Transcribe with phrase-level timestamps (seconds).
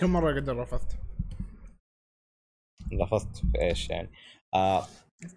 [0.00, 0.98] كم مرة قد رفضت؟
[2.92, 4.08] رفضت في إيش يعني؟
[4.54, 4.86] آه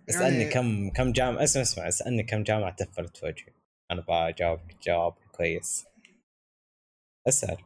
[0.10, 3.54] اسألني يعني- كم كم جامعة اسمع اسمع اسألني كم جامعة تفلت في وجهي.
[3.92, 5.86] أنا بجاوبك جواب كويس.
[7.28, 7.58] اسأل.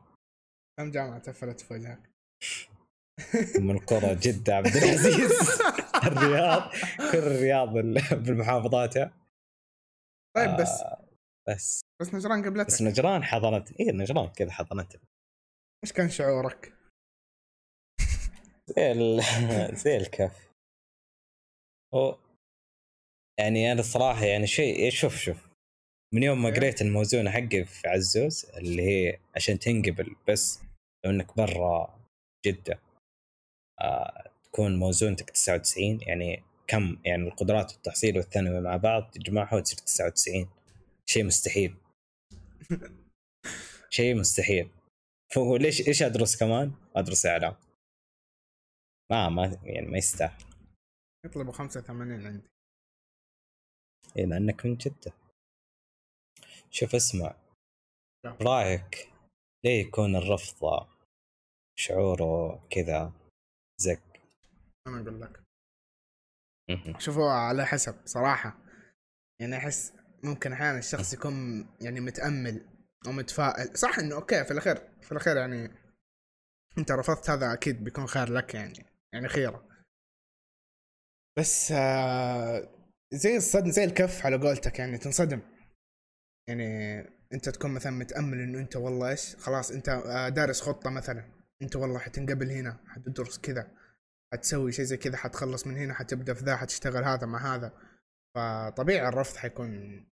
[0.79, 2.09] كم جامعة تفلت في وجهك؟
[3.59, 5.31] من القرى جدة عبد العزيز.
[6.07, 6.71] الرياض
[7.11, 8.93] كل الرياض بال- بالمحافظات.
[10.35, 10.69] طيب بس.
[10.81, 11.05] آه
[11.49, 11.81] بس.
[12.01, 12.67] بس نجران قبلتك.
[12.67, 13.71] بس نجران حضنت.
[13.79, 15.01] اي نجران كذا حضنتها
[15.83, 16.73] إيش كان شعورك؟
[18.67, 19.21] زي ال...
[19.83, 20.49] زي الكف.
[21.93, 22.17] هو
[23.39, 25.49] يعني أنا الصراحة يعني شيء شوف شوف.
[26.13, 26.55] من يوم ما إيه.
[26.55, 30.59] قريت الموزونه حقي في عزوز اللي هي عشان تنقبل بس
[31.05, 31.99] لو إنك برا
[32.45, 32.79] جدة
[33.81, 40.49] آه تكون موزونتك 99 يعني كم؟ يعني القدرات والتحصيل والثانوي مع بعض تجمعها وتصير 99
[41.05, 41.75] شيء مستحيل.
[43.89, 44.69] شيء مستحيل.
[45.33, 47.55] فهو ليش إيش أدرس كمان؟ أدرس إعلام.
[49.11, 50.43] ما ما يعني ما يستاهل.
[51.25, 52.49] يطلبوا 85 عندي.
[54.17, 55.13] إيه لأنك من جدة.
[56.71, 57.35] شوف اسمع.
[58.39, 59.11] برايك
[59.65, 60.87] ليه يكون الرفض
[61.77, 63.13] شعوره كذا
[63.81, 64.21] زك
[64.87, 65.43] أنا أقول لك.
[66.99, 68.57] شوفوا على حسب صراحة.
[69.41, 72.65] يعني أحس ممكن أحيانا الشخص يكون يعني متأمل
[73.07, 75.71] أو متفائل صح إنه أوكي في الأخير في الأخير يعني
[76.77, 78.94] أنت رفضت هذا أكيد بيكون خير لك يعني.
[79.15, 79.67] يعني خيره
[81.39, 82.75] بس آه
[83.13, 85.41] زي الصدم زي الكف على قولتك يعني تنصدم.
[86.49, 86.99] يعني
[87.33, 91.75] انت تكون مثلا متأمل إنه أنت والله إيش خلاص أنت آه، دارس خطة مثلا أنت
[91.75, 93.71] والله حتنقبل هنا حتدرس كذا
[94.33, 97.71] حتسوي شيء زي كذا حتخلص من هنا حتبدأ في ذا حتشتغل هذا مع هذا.
[98.35, 100.05] فطبيعي الرفض حيكون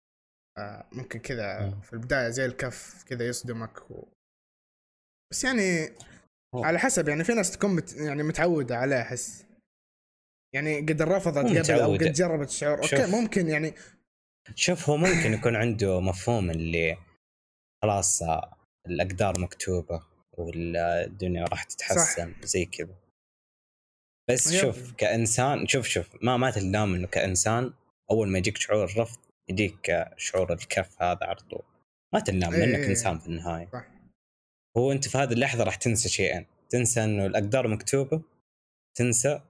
[0.57, 1.81] آه، ممكن كذا مم.
[1.81, 4.07] في البداية زي الكف كذا يصدمك و...
[5.31, 5.89] بس يعني
[6.55, 9.45] هو- على حسب يعني في ناس تكون مت يعني متعودة عليه أحس
[10.55, 11.37] يعني قد رفضت
[11.69, 11.93] قبل أو.
[11.93, 13.05] قد جربت الشعور okay.
[13.05, 13.73] ممكن يعني
[14.55, 16.97] شوف هو ممكن يكون عنده مفهوم اللي
[17.83, 18.23] خلاص
[18.87, 20.03] الأقدار مكتوبة
[20.37, 22.95] والدنيا راح تتحسن زي كذا
[24.29, 24.61] بس يب.
[24.61, 27.73] شوف كإنسان شوف شوف ما ما تلام إنه كإنسان
[28.11, 29.19] أول ما يجيك شعور الرفض
[29.49, 31.61] يجيك شعور الكف هذا على طول
[32.13, 32.89] ما تلام لأنك إيه.
[32.89, 33.85] إنسان في النهاية صح.
[34.77, 38.21] هو أنت في هذه اللحظة راح تنسى شيئين تنسى إنه الأقدار مكتوبة.
[38.97, 39.41] تنسى.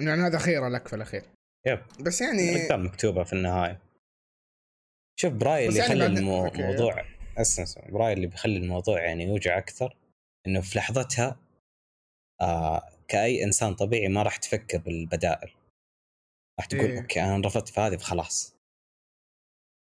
[0.00, 1.22] يعني هذا خيره لك في الأخير؟
[1.66, 1.82] يب.
[2.00, 3.80] بس يعني الأقدار مكتوبة في النهاية.
[5.20, 6.62] شوف برأيي بس اللي يعني يخلي بعد- okay.
[6.62, 7.04] الموضوع
[7.38, 7.84] أسمع أسمع.
[7.88, 9.96] برأيي اللي بيخلي الموضوع يعني يوجع أكثر
[10.46, 11.36] إنه في لحظتها
[12.40, 15.50] آه كأي إنسان طبيعي ما راح تفكر بالبدائل.
[16.58, 17.00] راح تقول إيه.
[17.00, 18.54] okay أنا رفضت في هذه فخلاص.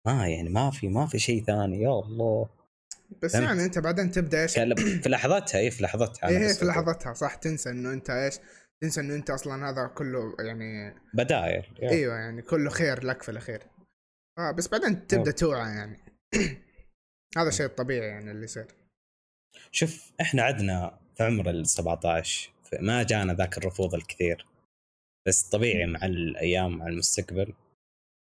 [0.07, 1.81] ما يعني ما في ما في شيء ثاني.
[1.83, 2.49] يا الله.
[3.23, 3.45] بس فهمت.
[3.45, 6.65] يعني انت بعدين تبدأ إيش في لحظتها اي في لحظتها إيه بس في.
[6.65, 8.35] لحظتها صح تنسى إنه أنت إيش
[8.83, 11.91] تنسى إنه أنت أصلا هذا كله يعني بدائل يا.
[11.91, 13.63] أيوه يعني كله خير لك في الأخير
[14.39, 15.31] آه بس بعدين تبدأ.
[15.31, 15.99] توعى يعني
[17.39, 18.67] هذا شيء طبيعي يعني اللي يصير
[19.71, 22.51] شوف إحنا عدنا في عمر ال 17
[22.81, 24.47] ما جانا ذاك الرفوض الكثير
[25.29, 27.55] بس طبيعي مع الأيام مع المستقبل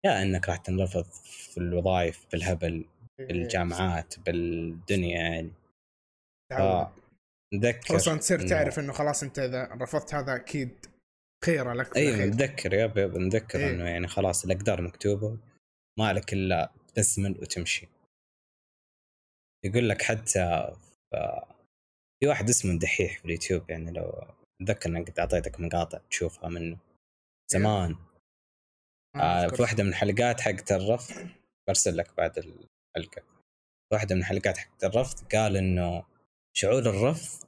[0.06, 2.95] يا إنك راح تنرفض في الوظائف بالهبل إيه.
[3.18, 5.52] بالجامعات بالدنيا يعني.
[6.52, 6.92] آه.
[7.54, 10.86] نذكر خصوصا تصير إنه- تعرف إنه خلاص أنت إذا رفضت هذا أكيد
[11.44, 12.24] خيرة لك أيوه.
[12.26, 13.70] نتذكر يب يب نتذكر إيه.
[13.70, 15.38] إنه يعني خلاص الأقدار مكتوبة
[15.98, 17.88] ما لك إلا تسمن وتمشي
[19.64, 20.76] يقول لك حتى
[22.20, 24.24] في واحد اسمه دحيح في اليوتيوب يعني لو
[24.62, 26.78] أتذكر إني قد أعطيتك مقاطع تشوفها منه
[27.52, 27.96] زمان
[29.16, 29.56] ما آه أذكر.
[29.56, 31.28] في واحدة من الحلقات حقت الرفض
[31.68, 32.38] برسل لك بعد
[32.96, 33.22] الحلقة
[33.92, 36.02] واحدة من الحلقات حقت الرفض قال إنه
[36.56, 37.46] شعور الرفض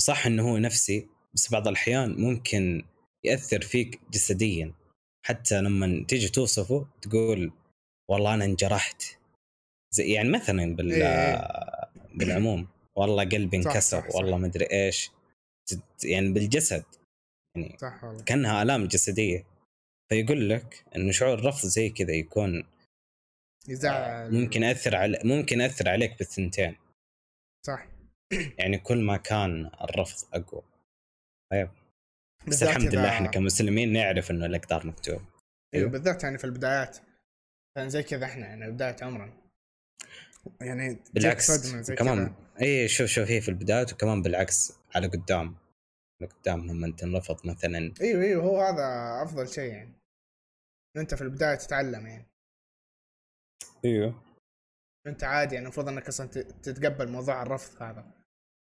[0.00, 2.84] صح إنه هو نفسي بس بعض الأحيان ممكن
[3.24, 4.74] يأثر فيك جسديا.
[5.26, 7.52] حتى لما تيجي توصفه تقول
[8.10, 9.02] والله أنا انجرحت.
[9.94, 11.90] زي يعني مثلا بال إيه.
[12.14, 12.68] بالعموم.
[12.96, 14.08] والله قلبي انكسر.
[14.14, 15.10] والله ما أدري إيش.
[16.04, 16.84] يعني بالجسد.
[17.56, 18.24] يعني صح والله.
[18.24, 19.46] كأنها آلام جسدية.
[20.08, 22.64] فيقول لك إنه شعور الرفض زي كذا يكون
[23.68, 26.76] يزعل ممكن ياثر على ممكن ياثر عليك بالثنتين.
[27.66, 27.86] صح.
[28.58, 30.62] يعني كل ما كان الرفض أقوى.
[31.52, 31.70] طيب.
[32.48, 35.16] بس الحمد لله إحنا كمسلمين نعرف إنه الإقدار مكتوب.
[35.16, 35.26] أيوه
[35.74, 35.90] أيوه.
[35.90, 36.98] بالذات يعني في البدايات.
[37.76, 39.32] يعني زي كذا إحنا يعني بداية عمرنا.
[40.60, 45.56] يعني بالعكس كمان اي شوف شوف هي في البداية وكمان بالعكس على قدام.
[46.20, 47.94] على قدام لما تنرفض مثلا.
[48.00, 49.92] إيوه إيوه هو هذا أفضل شيء يعني.
[50.96, 52.31] أنت في البداية تتعلم يعني.
[53.84, 54.22] إيوه.
[55.06, 56.26] أنت عادي يعني المفروض إنك أصلا
[56.62, 58.24] تتقبل موضوع الرفض هذا.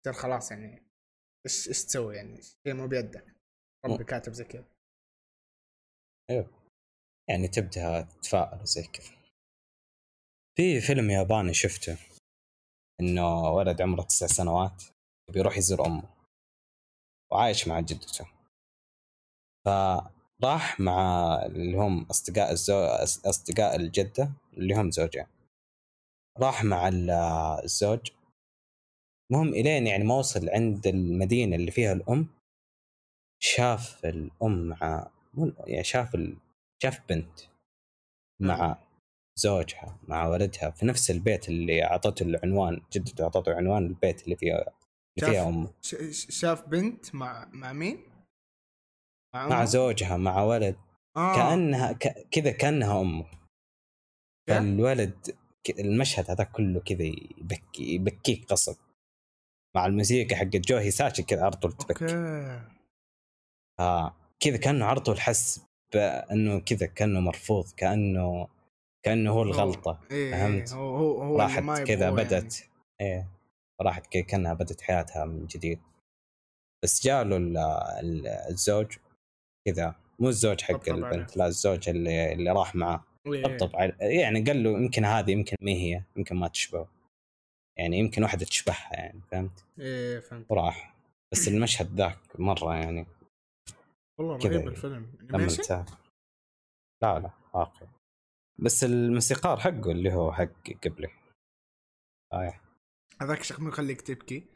[0.04, 0.82] تصير خلاص يعني
[1.46, 3.36] إيش إيش تسوي يعني؟ شيء مو بيدك.
[3.86, 4.64] ربي كاتب زي كذا.
[7.28, 9.16] يعني تبدأ تتفائل زي كذا.
[10.56, 11.98] في فيلم ياباني شفته.
[13.00, 14.82] إنه ولد عمره تسع سنوات
[15.32, 16.14] بيروح يزور أمه.
[17.32, 18.28] وعايش مع جدته.
[20.42, 22.84] فراح مع اللي هم أصدقاء الزو...
[23.26, 25.26] أصدقاء الجدة اللي هم زوجين.
[26.38, 26.90] راح مع
[27.64, 28.10] الزوج.
[29.32, 32.26] المهم إلين يعني ما وصل عند المدينة اللي فيها الأم
[33.42, 35.10] شاف الأم مع
[35.66, 36.36] يعني شاف ال...
[36.82, 37.40] شاف بنت
[38.42, 38.78] مع
[39.38, 44.72] زوجها مع ولدها في نفس البيت اللي أعطته العنوان جدته أعطته عنوان البيت اللي فيها
[45.18, 45.72] اللي فيها أمه.
[46.12, 48.11] شاف بنت مع مع مين؟
[49.34, 50.76] مع, مع زوجها مع ولد.
[51.16, 51.34] آه.
[51.36, 52.28] كأنها ك...
[52.30, 53.26] كذا كأنها أمه.
[54.48, 55.36] فالولد
[55.78, 57.02] المشهد هذا كله كذا
[57.38, 58.76] يبكي يبكيك قصب
[59.76, 62.14] مع الموسيقى حقت جو هيساشي كذا على طول تبكي.
[63.80, 64.16] آه.
[64.40, 65.60] كذا كأنه على طول حس
[65.94, 68.48] بأنه كذا كأنه مرفوض كأنه
[69.04, 70.00] كأنه هو الغلطة.
[70.10, 72.16] إيه فهمت؟ هو هو هو راحت كذا يعني.
[72.16, 72.68] بدت
[73.00, 73.28] إيه.
[73.80, 75.80] راحت كذا كأنها بدت حياتها من جديد.
[76.84, 77.36] بس جاء له
[78.48, 78.96] الزوج
[79.68, 83.04] كذا مو الزوج حق البنت لا الزوج اللي اللي راح معاه.
[83.24, 83.70] طبطب
[84.00, 86.88] يعني قال له يمكن هذه يمكن ما هي يمكن ما تشبه.
[87.78, 90.50] يعني يمكن واحدة تشبهها يعني فهمت؟ إيه فهمت.
[90.50, 90.94] وراح.
[91.32, 93.06] بس المشهد ذاك مرة يعني
[94.18, 95.12] والله رهيب الفيلم.
[95.20, 95.46] لما
[97.02, 97.86] لا لا واقع
[98.58, 101.10] بس الموسيقار حقه اللي هو حق قبله.
[102.32, 102.60] آه.
[103.20, 104.46] هذاك شكله يخليك تبكي.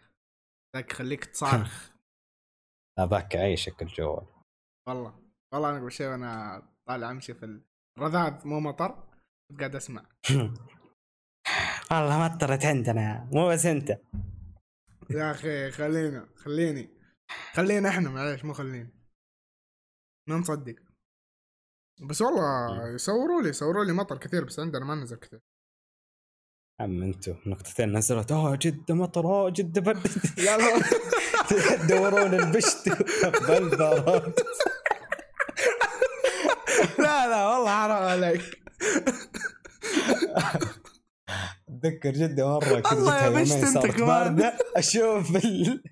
[0.76, 1.90] ذاك يخليك تصارخ.
[2.98, 4.22] هذاك يعيشك الجو
[4.88, 5.14] والله
[5.52, 7.60] والله أنا قبل شوي وأنا طالع أمشي في
[7.98, 9.04] الرذاذ مو مطر
[9.58, 10.06] قاعد أسمع.
[11.90, 13.90] والله مطرت عندنا مو بس أنت.
[15.10, 16.90] يا أخي خلينا خليني
[17.54, 18.90] خلينا إحنا معليش مو خليني.
[20.28, 20.76] ما نصدق.
[22.08, 25.40] بس والله يصوروا لي يصوروا لي مطر كثير بس عندنا ما نزل كثير.
[26.80, 28.32] عم انتو نقطتين نزلت.
[28.32, 30.06] أوه جدة مطر أوه جدة برد
[30.38, 30.82] لا لا
[31.48, 32.88] تدورون البشت.
[33.48, 34.34] بالبرد
[37.66, 38.42] والله حرام عليك.
[41.68, 44.52] أتذكر جده مرة كنت الله يا بشت انت كمان.
[44.76, 45.82] أشوف ال...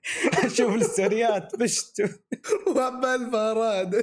[0.44, 2.11] أشوف الستوريات بشت
[2.67, 3.94] وبالبرد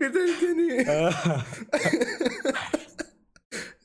[0.00, 0.76] قتلتني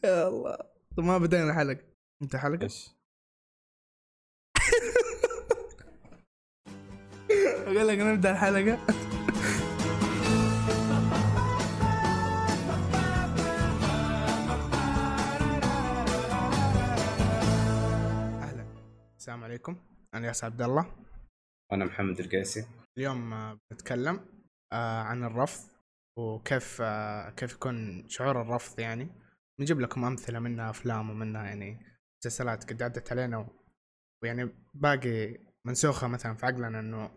[0.03, 0.57] يا الله.
[0.97, 1.83] طب ما بدينا الحلقة
[2.21, 2.89] أنت حلقة؟ إيش؟
[7.67, 9.06] أقول لك نبدأ الحلقة.
[19.27, 19.77] السلام عليكم.
[20.13, 20.95] أنا ياس عبد الله.
[21.71, 24.25] وأنا محمد القيسي اليوم بنتكلم
[24.73, 25.69] آه، عن الرفض
[26.19, 29.09] وكيف آه، كيف يكون شعور الرفض يعني.
[29.59, 31.79] نجيب لكم أمثلة منها أفلام ومنها يعني
[32.21, 33.47] مسلسلات قد عدت علينا
[34.23, 37.11] ويعني باقي منسوخة مثلا في عقلنا إنه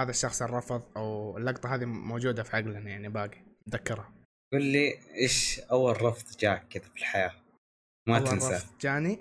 [0.00, 3.38] هذا الشخص الرفض أو اللقطة هذه موجودة في عقلنا يعني باقي.
[3.68, 4.12] نتذكرها
[4.52, 7.32] قل لي إيش أول رفض جاك كذا في الحياة؟
[8.08, 8.54] ما تنسى.
[8.54, 9.18] رفض جاني؟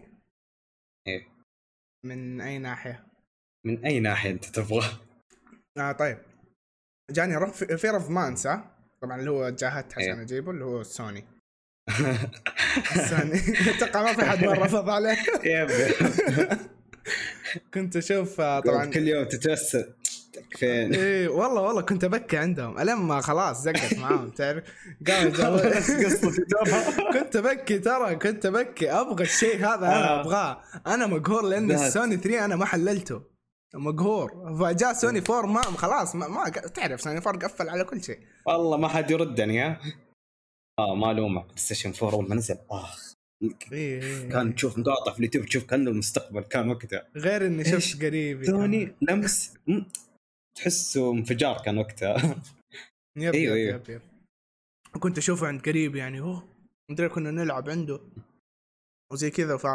[1.07, 1.38] إيه.
[2.03, 3.03] من أي ناحية؟
[3.65, 4.87] من أي ناحية أنت تبغى؟
[5.77, 6.17] آه طيب.
[7.11, 8.59] جاني رفض في رفض ما انسى
[9.01, 10.21] طبعا اللي هو جاهدت عشان إيه.
[10.21, 11.25] أجيبه اللي هو سوني.
[13.09, 13.39] سوني.
[13.75, 15.17] أتوقع ما في حد ما رفض عليه.
[17.73, 19.93] كنت أشوف آه، طبعا كل يوم تتوسل.
[20.57, 22.79] فين إيه والله والله كنت أبكي عندهم.
[22.79, 24.63] الين ما خلاص زقت معاهم تعرف؟
[25.07, 25.31] قام
[27.13, 28.91] كنت أبكي ترى كنت أبكي.
[28.91, 30.21] أبغى الشيء هذا أنا آه.
[30.21, 30.61] أبغاه.
[30.87, 33.21] أنا مقهور لأن السوني 3 أنا ما حللته.
[33.75, 34.57] مقهور.
[34.59, 38.19] فجاء سوني 4 ما خلاص ما, ما تعرف سوني 4 قفل على كل شيء.
[38.45, 39.79] والله ما حد يردني ها؟
[40.79, 42.57] آه ما الومك بلاي ستيشن 4 أول ما نزل.
[42.71, 43.13] آخ.
[43.71, 47.07] إيه،, إيه كان تشوف مقاطع في اليوتيوب تشوف كأنه المستقبل كان وقتها.
[47.15, 49.53] غير إني شفت قريب سوني لمس
[50.59, 52.15] تحسه انفجار كان وقتها.
[53.17, 54.01] يب أيوه يب, يب, يب.
[54.99, 56.47] كنت أشوفه عند قريب يعني أوه
[56.91, 57.99] مدري كنا نلعب عنده.
[59.11, 59.67] وزي كذا ف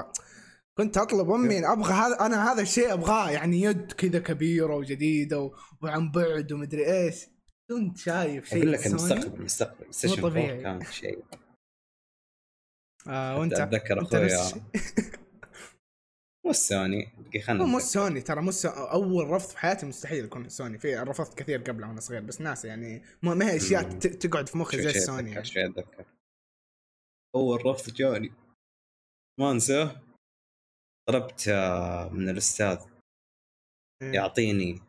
[0.78, 5.50] كنت أطلب أمي أبغى هذا أنا هذا الشيء أبغاه يعني يد كذا كبيرة وجديدة
[5.82, 7.26] وعن بعد ومدري إيش.
[7.70, 9.86] كنت شايف شيء أقول لك المستقبل المستقبل
[10.22, 10.62] مو طبيعي.
[10.62, 11.24] كان شيء.
[13.08, 14.28] آه وأنت أتذكر أخوي
[16.44, 17.12] مو السوني
[17.44, 21.62] خلنا مو السوني ترى مو أول رفض في حياتي مستحيل يكون سوني في رفضت كثير
[21.62, 25.44] قبله وأنا صغير بس ناس يعني ما هي أشياء تقعد في مخي زي السوني يعني.
[25.44, 26.04] شوي أتذكر.
[27.36, 28.32] أول رفض جاني
[29.40, 30.00] ما انساه
[31.08, 32.78] طلبت آه، من الأستاذ
[34.02, 34.12] إيه.
[34.12, 34.80] يعطيني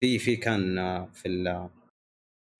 [0.00, 1.70] في في كان آه، في ال-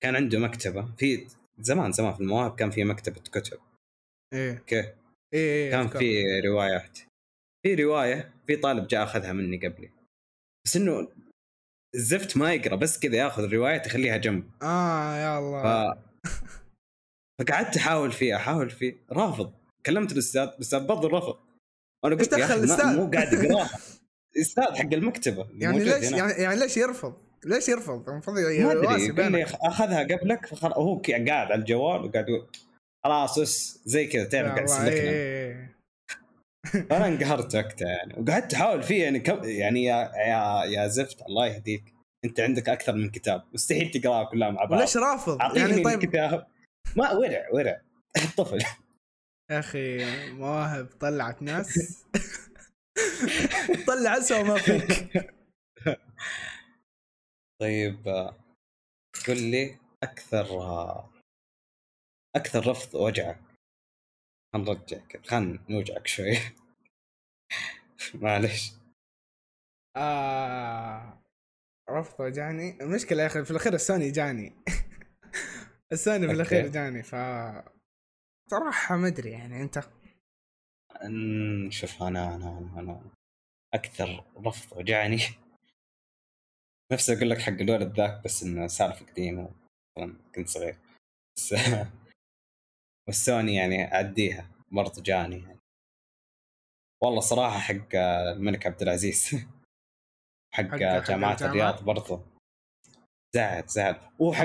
[0.03, 1.27] كان عنده مكتبة في
[1.59, 3.59] زمان زمان في المواهب كان في مكتبة كتب.
[4.33, 4.57] إيه.
[4.57, 4.93] أوكي؟ إيه
[5.33, 5.87] إيه كان.
[5.87, 6.99] في روايات.
[7.63, 9.89] في رواية في طالب جاء أخذها مني قبلي
[10.65, 11.07] بس إنه
[11.95, 15.43] الزفت ما يقرأ بس كذا يأخذ الرواية يخليها جنب آه يا ف...
[15.43, 15.97] الله
[17.41, 19.53] فقعدت أحاول فيه أحاول فيه رافض
[19.85, 21.37] كلمت الأستاذ الأستاذ برضه رفض
[22.05, 23.69] أنا قلت يا أخي؟ مو قاعد يقرأها
[24.35, 26.11] الأستاذ حق المكتبة يعني ليش.
[26.11, 27.13] يعني, يعني ليش يرفض؟
[27.45, 29.47] ليش يرفض؟ المفروض ما أدري قال لي بينك.
[29.47, 30.71] أخ- أخذها قبلك فخل...
[30.73, 32.47] هو قاعد على الجوال وقاعد يقول
[33.03, 35.69] خلاص اس زي كذا تعرف قاعد يسلكنا
[36.89, 38.13] فانا انقهرت وقتها يعني.
[38.19, 41.21] وقعدت أحاول فيه يعني كم يعني يا يا يا زفت.
[41.21, 41.93] الله يهديك.
[42.25, 43.43] أنت عندك أكثر من كتاب.
[43.53, 44.79] مستحيل تقراها كلها مع بعض.
[44.79, 46.03] وليش رافض؟ أعطيني يعني طيب.
[46.03, 46.47] الكتاب
[46.97, 47.81] ما ورع ورع.
[48.37, 48.59] طفل.
[49.51, 52.03] يا أخي مواهب طلعت ناس.
[53.87, 55.31] طلع اسوء ما فيك.
[57.61, 58.07] طيب
[59.27, 60.45] قل لي أكثر
[62.35, 63.50] أكثر رفض وجعك.
[64.53, 66.37] خلينا نرجعك خلينا نوجعك شوي.
[68.21, 68.73] معلش
[69.97, 71.21] آه
[71.89, 74.53] رفض وجاني المشكلة يا أخي في الأخير السوني جاني.
[75.93, 76.71] السوني في الأخير أوكي.
[76.73, 77.15] جاني ف
[78.51, 79.69] صراحة ما أدري يعني
[81.03, 83.01] أمم، شوف أنا أنا أنا, أنا
[83.73, 85.17] أكثر رفض وجعني
[86.91, 89.49] نفسي أقول لك حق الولد ذاك بس إنه سالفة قديمة.
[89.95, 90.77] طبعاً كنت صغير.
[91.37, 91.53] بس
[93.07, 95.59] والسوني يعني اعديها برضه جاني يعني.
[97.03, 99.29] والله صراحة حق الملك عبد العزيز.
[100.55, 102.21] حق, حق- حق جامعة الجامعة؟ الرياض برضه
[103.35, 103.95] زعل زعل.
[104.19, 104.43] وحق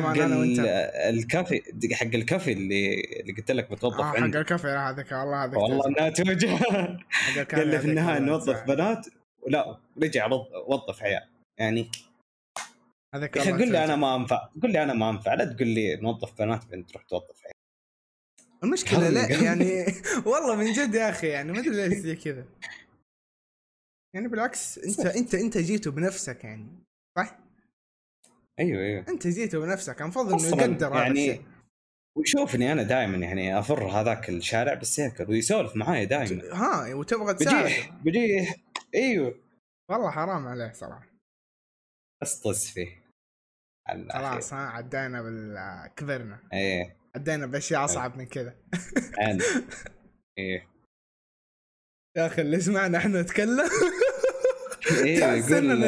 [1.08, 1.62] الكافي
[1.94, 4.66] حق الكافي اللي اللي قلت لك بتوظف آه حق عندي الكافي.
[4.68, 8.64] هذاك والله هذاك والله انها توجع حق قال لي في النهاية نوظف.
[8.64, 9.06] بنات.
[9.46, 10.26] ولا رجع
[10.66, 11.28] وظف عيال.
[11.60, 11.90] يعني
[13.14, 13.96] هذاك قل لي أنا.
[13.96, 14.48] ما أنفع.
[14.62, 15.34] قل لي أنا ما أنفع.
[15.34, 17.55] لا تقول لي نوظف بنات بعدين تروح توظف عيال.
[18.66, 19.08] المشكلة حرق.
[19.08, 19.84] لا يعني
[20.30, 22.44] والله من جد يا أخي يعني ما أدري ليش زي كذا.
[24.14, 25.14] يعني بالعكس أنت صح.
[25.16, 26.66] أنت أنت جيته بنفسك يعني
[27.18, 27.38] صح؟
[28.58, 29.04] أيوه أيوه.
[29.08, 31.40] أنت جيته بنفسك المفروض إنه يقدر يعني
[32.16, 37.68] ويشوفني أنا دائما يعني افر هذاك الشارع بالسيكل ويسولف معاي دائما ها وتبغى تساعده.
[37.68, 38.54] بجيه بجيه
[38.94, 39.40] أيوه.
[39.90, 41.06] والله حرام عليه صراحة.
[42.22, 43.06] اسطس فيه.
[44.10, 45.56] خلاص ها عدينا بال
[45.96, 46.96] كبرنا إيه.
[47.16, 48.54] عدينا باشياء أصعب من كذا
[50.38, 50.68] إيه
[52.16, 53.68] يا أخي اللي سمعنا إحنا نتكلم
[55.20, 55.82] تحس يقول.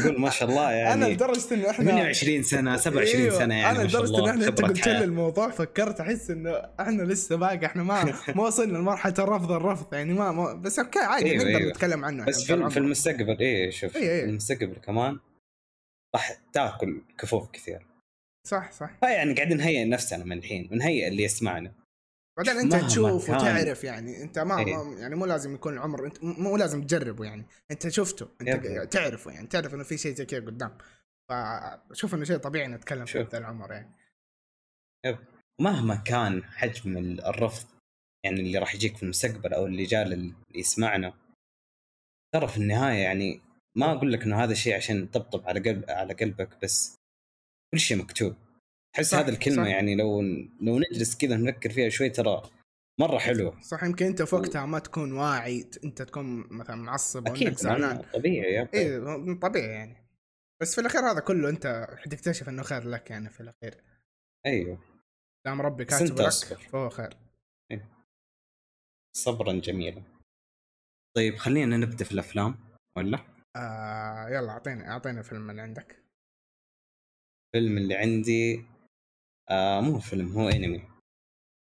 [0.00, 3.78] يقول ما شاء الله يعني أنا لدرجة إنه إحنا 28 سنة 27 أيوة، سنة يعني
[3.78, 5.04] أنا لدرجة الله ان إحنا أنت قلت لي.
[5.04, 10.12] الموضوع فكرت أحس إنه إحنا لسه باقي إحنا ما ما وصلنا لمرحلة الرفض الرفض يعني
[10.12, 11.70] ما, ما بس أوكي عادي أيوة، نقدر أيوة.
[11.70, 14.24] نتكلم عنه بس في, في المستقبل إيه شوف إيه، إيه.
[14.24, 15.18] في المستقبل كمان
[16.14, 17.86] راح تاكل كفوف كثير.
[18.46, 21.72] صح صح فيعني قاعدين نهيئ نفسنا من الحين ونهيئ اللي يسمعنا
[22.36, 23.30] بعدين أنت تشوف.
[23.30, 24.76] وتعرف يعني أنت ما, إيه.
[24.84, 28.88] ما يعني مو لازم يكون العمر أنت مو لازم تجربه يعني أنت شفته أنت يب.
[28.90, 30.78] تعرفه يعني تعرف إنه في شيء زي كذا قدام
[31.30, 33.28] فشوف إنه شيء طبيعي نتكلم في شوف.
[33.32, 33.94] ذا العمر يعني
[35.60, 37.66] مهما كان حجم ال- الرفض
[38.24, 41.14] يعني اللي راح يجيك في المستقبل أو اللي جاء اللي يسمعنا
[42.34, 43.40] ترى في النهاية يعني
[43.76, 46.96] ما أقول لك إنه هذا الشيء عشان طبطب على قلب على قلبك بس
[47.74, 48.36] كل شيء مكتوب.
[48.96, 49.70] أحس هذه الكلمة صح.
[49.70, 50.20] يعني لو
[50.60, 52.42] لو نجلس كذا نفكر فيها شوي ترى
[53.00, 53.60] مرة حلوة.
[53.60, 58.02] صح يمكن أنت في وقتها ما تكون واعي أنت تكون مثلا معصب أكيد زعلان.
[58.14, 59.96] طبيعي إيه طبيعي يعني.
[60.62, 63.84] بس في الأخير هذا كله أنت حتكتشف إنه خير لك يعني في الأخير.
[64.46, 64.78] أيوه.
[65.46, 66.58] دام ربي كاتب لك.
[66.58, 67.16] فهو خير.
[69.16, 70.02] صبرا جميلا.
[71.16, 72.56] طيب خلينا نبدأ في الأفلام
[72.98, 73.18] ولا؟
[73.56, 76.03] آه يلا أعطيني أعطيني الفيلم اللي عندك.
[77.54, 78.64] الفيلم اللي عندي
[79.50, 80.82] آه مو فيلم هو أنمي.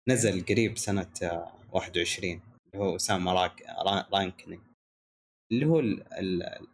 [0.09, 4.61] نزل قريب سنة آه 21 اللي هو أسامة راك را- رانكني
[5.53, 6.67] اللي هو ال ال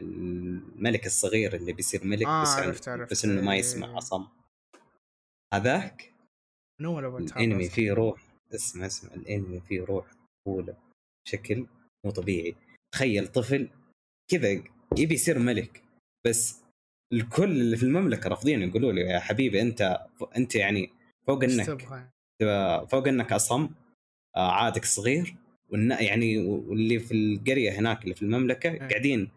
[0.00, 3.10] الملك الصغير اللي بيصير ملك آه، بس, عرفت- عرفت.
[3.10, 3.58] بس إنه ما إيه.
[3.58, 4.26] يسمع أصم.
[5.54, 6.12] هذاك
[7.36, 8.22] الأنمي فيه روح
[8.54, 10.06] اسمع اسمع الأنمي فيه روح
[10.46, 10.76] طفولة
[11.26, 11.66] بشكل
[12.04, 12.56] مو طبيعي.
[12.94, 13.68] تخيل طفل
[14.30, 14.50] كذا
[14.98, 15.84] يبي يصير ملك
[16.26, 16.60] بس
[17.12, 20.90] الكل اللي في المملكة رافضين يقولوا له يا حبيبي أنت أنت يعني
[21.26, 21.88] فوق إنك؟
[22.90, 23.70] فوق إنك أصم
[24.36, 25.34] آه، عادك صغير
[26.00, 29.30] يعني واللي في القرية هناك اللي في المملكة قاعدين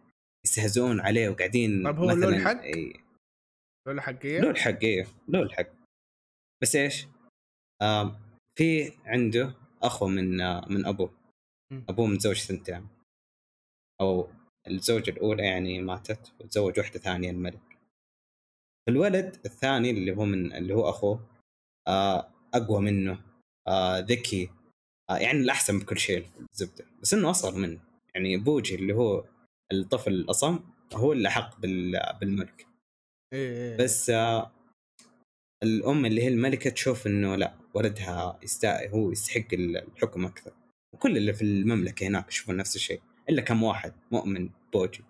[0.45, 2.93] يستهزئون عليه وقاعدين طب هو له مثلاً الحق؟ إيه،
[3.87, 5.67] له؟ له الحق إيه له الحق
[6.61, 7.07] بس إيش؟
[7.81, 8.19] آه
[8.55, 11.13] في عنده أخو من آه من أبوه.
[11.89, 12.87] أبوه متزوج ثنتين
[14.01, 14.29] أو
[14.67, 17.77] الزوجة الأولى يعني ماتت وتزوج واحدة ثانية الملك.
[18.89, 21.29] الولد الثاني اللي هو من اللي هو أخوه
[21.87, 23.19] آه أقوى منه
[23.67, 24.49] آه ذكي
[25.09, 26.85] آه يعني الأحسن بكل شيء الزبدة.
[27.01, 27.79] بس إنه أصغر منه.
[28.15, 29.25] يعني بوجي اللي هو
[29.71, 30.59] الطفل الأصم
[30.93, 31.59] هو اللي حق
[32.21, 32.67] بالملك.
[33.33, 33.77] إيه.
[33.77, 34.51] بس آه
[35.63, 40.53] الأم اللي هي الملكة تشوف إنه لا ولدها يستاهل هو يستحق الحكم أكثر.
[40.93, 43.01] وكل اللي في المملكة هناك يشوفون نفس الشيء.
[43.29, 45.03] إلا كم واحد مؤمن بوجي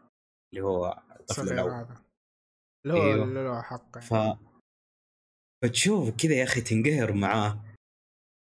[0.54, 1.72] اللي هو الطفل الأول.
[1.72, 2.04] هذا.
[2.86, 3.24] اللي هو أيوه.
[3.24, 4.38] اللي له حق ف
[5.64, 7.64] فتشوف كذا يا أخي تنقهر معاه.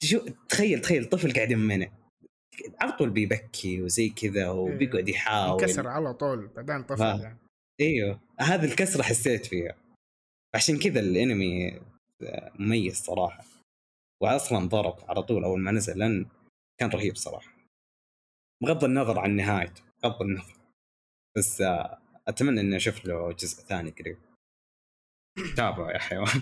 [0.04, 1.92] شو تخيل تخيل طفل قاعد يمنع.
[2.82, 5.16] على طول بيبكي وزي كذا وبيقعد إيه.
[5.16, 5.62] يحاول.
[5.62, 7.38] ينكسر على طول بعدين طفل يعني.
[7.82, 8.20] أيوه.
[8.40, 9.75] هذه الكسرة حسيت فيها.
[10.56, 11.82] عشان كذا الأنمي
[12.60, 13.44] مميز صراحة.
[14.24, 16.25] واصلا ضرب على طول أول ما نزل لأن
[16.80, 17.50] كان رهيب صراحة.
[18.62, 20.53] بغض النظر عن نهايته بغض النظر.
[21.38, 24.18] بس آه، أتمنى إني أشوف له جزء ثاني قريب.
[25.58, 26.41] تابعه يا حيوان.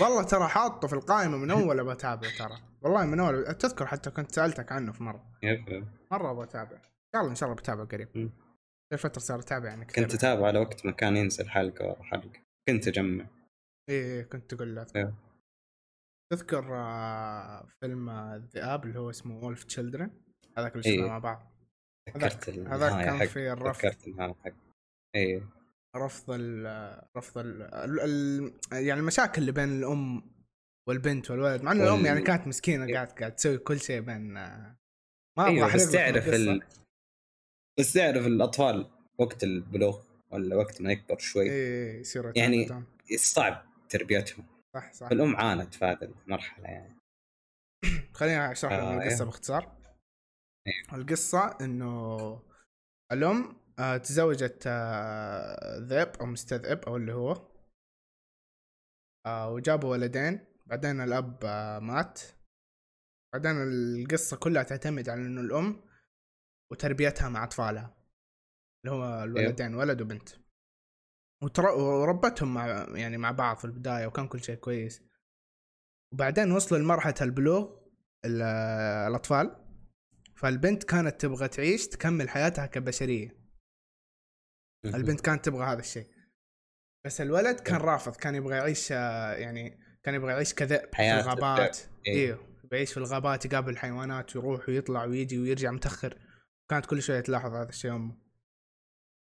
[0.00, 2.58] والله ترى حاطه في القائمة من أول أبغى أتابعه ترى.
[2.82, 5.24] والله من أول تذكر حتى كنت سألتك عنه في مرة.
[6.10, 6.82] مرة أبغى اتابع إن
[7.14, 8.30] شاء الله إن شاء الله بتابع قريب.
[8.92, 10.04] الفترة صار أتابع يعني كثير.
[10.04, 12.40] كنت اتابع على وقت ما كان ينزل حلقة ورا حلقة.
[12.68, 13.26] كنت أجمع.
[13.88, 14.86] إيه, إيه، كنت تقول له.
[14.96, 15.14] إيه.
[16.32, 20.10] تذكر آه، فيلم الذئاب اللي هو اسمه وولف تشيلدرن
[20.60, 21.08] هذاك اللي شفناه إيه.
[21.08, 21.50] مع بعض.
[22.16, 24.52] هذاك هذاك كان في الرفض تذكرت النهايه حق.
[25.14, 25.42] إيه.
[25.96, 27.62] رفض ال رفض ال
[28.00, 30.22] ال يعني المشاكل اللي بين الأم
[30.88, 34.76] والبنت والولد مع إن الأم يعني كانت مسكينة قاعد قاعد تسوي كل شيء بين ما
[35.38, 36.62] أبغى أيوة بس تعرف ال...
[37.78, 42.84] بس تعرف الأطفال وقت البلوغ ولا وقت ما يكبر شوي إيه يصير يعني
[43.16, 45.10] صعب تربيتهم؟ صح صح.
[45.10, 46.96] الام عانت في هذه المرحلة يعني.
[48.12, 49.24] خليني أشرح لكم آه القصة إيه.
[49.24, 49.62] باختصار.
[49.62, 49.79] إيه.
[50.92, 52.16] القصة إنه
[53.12, 57.50] الأم آه تزوجت آه ذئب أو مستذئب أو اللي هو
[59.26, 60.46] آه وجابوا ولدين.
[60.66, 61.44] بعدين الأب
[61.82, 62.20] مات.
[63.32, 65.82] بعدين القصة كلها تعتمد على إنه الأم
[66.72, 67.96] وتربيتها مع أطفالها
[68.84, 70.28] اللي هو الولدين ولد وبنت.
[71.76, 75.02] وربتهم مع يعني مع بعض في البداية وكان كل شيء كويس.
[76.12, 77.80] وبعدين وصلوا لمرحلة البلوغ
[78.24, 79.69] الأطفال.
[80.40, 83.40] فالبنت كانت تبغى تعيش تكمل حياتها كبشرية.
[84.84, 86.10] البنت كانت تبغى هذا الشيء.
[87.06, 91.78] بس الولد كان رافض كان يبغى يعيش يعني كان يبغى يعيش كذئب في الغابات.
[92.06, 92.58] أيوه.
[92.72, 96.18] يعيش في الغابات يقابل حيوانات ويروح ويطلع ويجي ويرجع متأخر.
[96.70, 98.16] كانت كل شوية تلاحظ هذا الشيء أمه.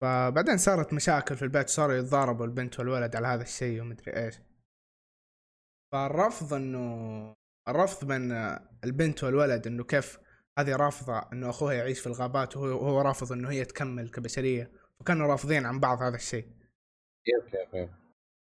[0.02, 4.36] فبعدين صارت مشاكل في البيت صاروا يتضاربوا البنت والولد على هذا الشيء ومدري إيش.
[5.94, 7.34] فالرفض إنه
[7.68, 8.32] الرفض بين
[8.84, 10.23] البنت والولد إنه كيف
[10.60, 15.66] هذه رافضة إنه أخوها يعيش في الغابات وهو رافض إنه هي تكمل كبشرية فكانوا رافضين
[15.66, 16.48] عن بعض هذا الشيء.
[17.28, 17.90] يب يب يب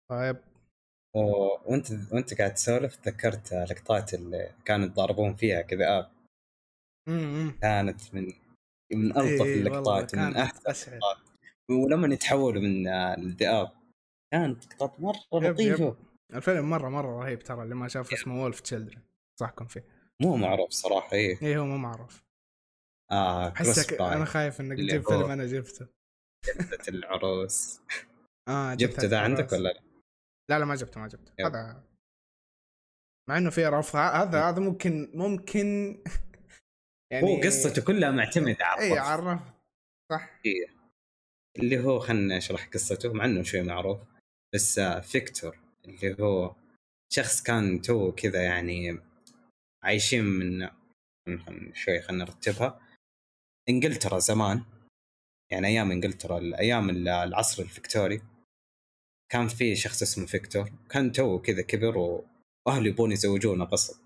[0.10, 0.38] طيب.
[1.16, 6.12] وأنت وأنت قاعد تسولف تذكرت لقطات اللي كانوا يتضاربون فيها كذئاب
[7.62, 8.34] كانت من
[8.94, 11.18] من ألطف إيه اللقطات ومن أحسن اللقطات.
[11.70, 13.72] ولما يتحولوا من الذئاب
[14.34, 15.96] كانت لقطات مرة لطيفة.
[16.34, 19.02] الفيلم مرة مرة رهيب ترى اللي ما شاف اسمه وولف تشيلدرن
[19.40, 19.99] صحكم فيه.
[20.22, 21.42] مو معروف صراحة إيه.
[21.42, 22.24] إيه هو مو معروف.
[23.12, 25.88] آه حسك أنا خايف إنك تجيب فيلم أنا جبته.
[26.46, 27.80] جبتة العروس.
[28.50, 29.82] آه جبته ذا عندك ولا لا؟
[30.50, 31.34] لا لا ما جبته ما جبته.
[31.40, 31.84] هذا
[33.30, 35.98] مع إنه في رفض هذا هذا ممكن ممكن
[37.12, 39.54] يعني هو قصته كلها معتمدة على اي على الرفض
[40.12, 40.40] صح.
[40.46, 40.80] إيه.
[41.60, 44.00] اللي هو خلنا نشرح قصته مع إنه شيء معروف
[44.56, 46.56] بس فيكتور اللي هو
[47.14, 49.09] شخص كان تو كذا يعني
[49.84, 50.70] عايشين من
[51.74, 52.82] شوي خلينا نرتبها.
[53.70, 54.64] إنجلترا زمان
[55.52, 58.22] يعني أيام إنجلترا أيام العصر الفكتوري
[59.32, 64.02] كان في شخص اسمه فيكتور كان تو كذا كبر وأهله يبون يزوجونه قصد.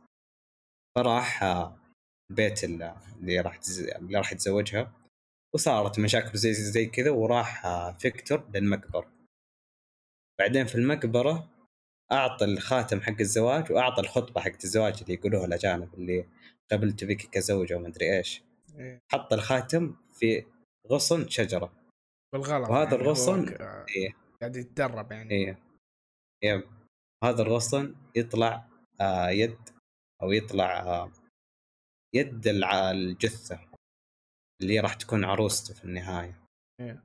[0.95, 1.43] فراح
[2.31, 4.93] بيت اللي راح اللي راح يتزوجها
[5.55, 7.67] وصارت مشاكل زي زي كذا وراح
[7.99, 9.13] فيكتور للمقبرة.
[10.39, 11.52] بعدين في المقبرة
[12.13, 16.27] أعطى الخاتم حق الزواج وأعطى الخطبة حق الزواج اللي يقولوها الأجانب اللي
[16.71, 18.43] قبلت بك كزوجة وما أدري إيش.
[18.75, 19.01] إيه.
[19.11, 20.45] حط الخاتم في
[20.91, 21.73] غصن شجرة.
[22.33, 22.69] بالغلط.
[22.69, 23.47] وهذا يعني الغصن
[23.95, 24.15] إيه.
[24.41, 25.31] قاعد يتدرب يعني.
[25.31, 25.59] إيه.
[26.43, 26.63] يب.
[27.23, 28.67] هذا الغصن يطلع
[29.01, 29.57] آه يد
[30.21, 31.11] أو يطلع آه
[32.15, 33.59] يد الجثة
[34.61, 36.39] اللي راح تكون عروسته في النهاية.
[36.79, 37.03] إيه.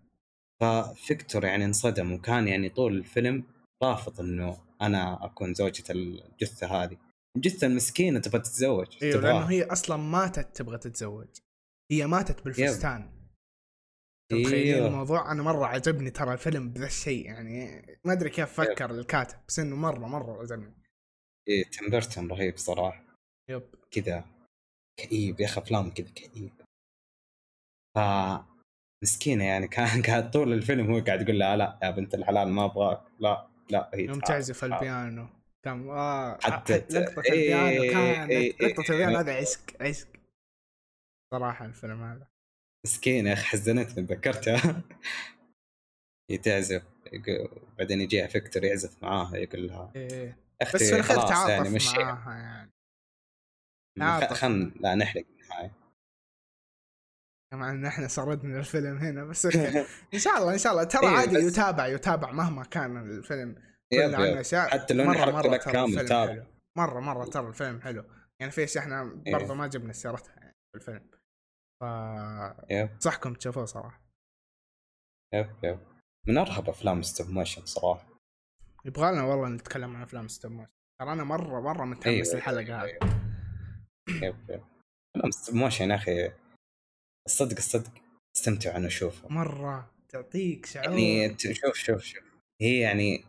[0.61, 3.45] ففيكتور يعني انصدم وكان يعني طول الفيلم
[3.83, 6.97] رافض إنه أنا أكون زوجة الجثة هذه.
[7.37, 8.87] الجثة المسكينة تبغى تتزوج.
[9.03, 11.29] إيوه لأنه هي أصلا ماتت تبغى تتزوج.
[11.93, 13.19] هي ماتت بالفستان.
[14.33, 14.87] إيوه.
[14.87, 19.59] الموضوع؟ أنا مرة عجبني ترى الفيلم بذا الشيء يعني ما أدري كيف فكر الكاتب بس
[19.59, 20.75] إنه مرة مرة عجبني.
[21.49, 23.05] إيه تيم بيرتون رهيب صراحة.
[23.51, 23.75] يب.
[23.91, 24.25] كذا
[25.01, 26.53] كئيب يا أخي أفلام كذا كئيب.
[27.97, 27.99] ف
[29.05, 32.65] مسكينة يعني كان قاعد طول الفيلم هو قاعد يقول لها لا يا بنت الحلال ما
[32.65, 33.49] أبغاك لا.
[33.71, 34.65] لا هي يوم تعزف.
[34.65, 35.27] البيانو
[35.65, 39.21] كان آه حتى لقطة إيه، البيانو كانت إيه، إيه، لقطة البيانو إيه.
[39.21, 40.09] هذا عشق عشق
[41.35, 42.27] صراحة الفيلم هذا
[42.87, 44.83] مسكينه يا أخي حزنتني تذكرتها
[46.31, 46.83] هي تعزف
[47.79, 50.39] بعدين يجيها فيكتور يعزف معاها يقول لها إيه.
[50.63, 52.71] أختي بس في الأخير خلاص تعاطف يعني معاها
[53.99, 54.35] يعني.
[54.35, 55.88] خلنا لا نحرق النهاية
[57.55, 59.47] مع إن إحنا سردنا الفيلم هنا بس.
[60.15, 60.85] إن شاء الله إن شاء الله.
[60.85, 63.57] ترى إيه، عادي يتابع يتابع مهما كان الفيلم.
[63.95, 64.41] عنه.
[64.41, 64.69] أشياء.
[64.69, 66.47] حتى لو مرة مرة لك كامل تابع.
[66.79, 68.05] مرة مرة ترى الفيلم حلو.
[68.41, 69.33] يعني في اشياء إحنا إيه.
[69.33, 71.11] برضه ما جبنا سيرتها يعني في الفيلم.
[71.81, 71.85] ف
[72.73, 74.01] انصحكم تشوفوه صراحة.
[75.35, 75.79] yep yep.
[76.27, 78.09] من أرهب أفلام stop motion صراحة.
[78.85, 80.73] يبغى لنا والله نتكلم عن أفلام stop motion.
[81.01, 82.99] ترى أنا مرة مرة متحمس أيوة، للحلقة هذه.
[84.09, 84.65] yep yep.
[85.17, 86.33] أفلام stop motion يا أخي
[87.29, 87.91] الصدق الصدق.
[88.37, 89.91] استمتع أنا اشوفها مرة.
[90.09, 90.99] تعطيك شعور.
[90.99, 92.23] يعني شوف شوف شوف.
[92.61, 93.25] هي يعني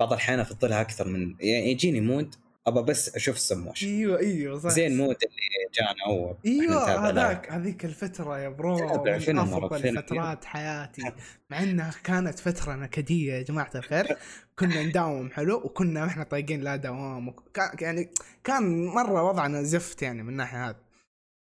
[0.00, 2.34] بعض الأحيان أفضلها أكثر من يعني يجيني mood
[2.66, 4.68] أبى بس أشوف motion أيوه أيوه صح.
[4.68, 5.36] زي ال mood اللي
[5.74, 7.08] جانا اول أيوه.
[7.08, 9.04] هذاك هذيك الفترة يا bro.
[9.04, 10.00] من فيلم أفضل فيلم.
[10.02, 11.02] فترات حياتي.
[11.50, 14.16] مع إنها كانت فترة نكدية يا جماعة الخير.
[14.58, 17.28] كنا نداوم حلو؟ وكنا إحنا طايقين لا دوام.
[17.28, 18.10] وك- يعني
[18.44, 20.85] كان مرة وضعنا زفت يعني من الناحية هذه.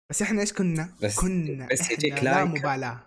[0.10, 2.47] بس إحنا إيش كنا؟ بس- كنا بس يجيك لا like.
[2.48, 3.04] مبالاة.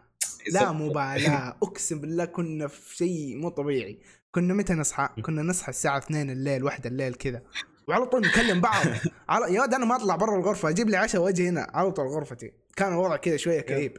[0.53, 0.73] لا يزبط.
[0.73, 1.49] مبالاة.
[1.63, 4.01] أقسم بالله كنا في شيء مو طبيعي.
[4.35, 7.43] كنا متى نصحى؟ كنا نصحى الساعة 2 الليل واحدة الليل كذا.
[7.89, 8.87] وعلى طول نكلم بعض.
[9.29, 10.69] على يا ولد أنا ما أطلع برا الغرفة.
[10.69, 11.71] أجيب لي عشاء وأجي هنا.
[11.75, 12.53] على طول غرفتي.
[12.77, 13.99] كان الوضع كذا شوية كئيب.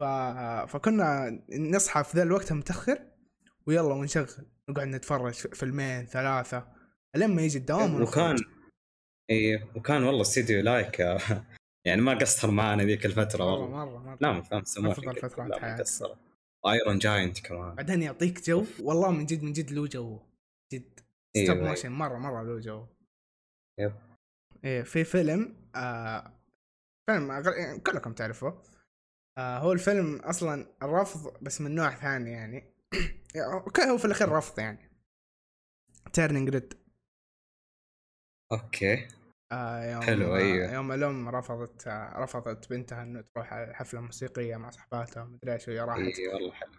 [0.00, 0.04] ف...
[0.72, 2.98] فكنا نصحى في ذا الوقت متأخر.
[3.66, 4.28] ويلا ونشغل.
[4.68, 6.66] نقعد نتفرج فيلمين ثلاثة.
[7.16, 8.02] لما يجي الدوام.
[8.02, 8.36] وكان
[9.30, 11.44] إيه وكان والله استديو Laika،
[11.84, 13.84] يعني ما قصر معنا ذيك الفترة مرة والله.
[13.84, 14.18] مرة مرة.
[14.20, 15.82] لا ما فهمت سموه أفضل فترات حياتي.
[15.82, 16.16] قصر.
[16.66, 17.74] Iron Giant كمان.
[17.74, 20.20] بعدين يعطيك جو والله من جد من جد له جو.
[20.72, 21.00] جد.
[21.36, 21.68] stop أيوة.
[21.68, 22.86] motion مرة مرة له جو.
[23.78, 23.92] yep.
[24.64, 26.32] إيه في فيلم آه
[27.10, 27.80] فيلم أغل...
[27.86, 28.62] كلكم تعرفوه.
[29.38, 32.64] آه هو الفيلم أصلا الرفض بس من نوع ثاني يعني.
[33.36, 34.90] okay هو في الأخير رفض يعني.
[36.12, 36.74] Turning Red
[38.52, 39.08] okay.
[39.52, 40.72] آه يوم حلو، أيوه.
[40.72, 46.18] يوم الام رفضت رفضت بنتها إنه تروح حفلة موسيقية مع صحباتها مدري إيش وهي راحت.
[46.18, 46.70] اي والله حلو.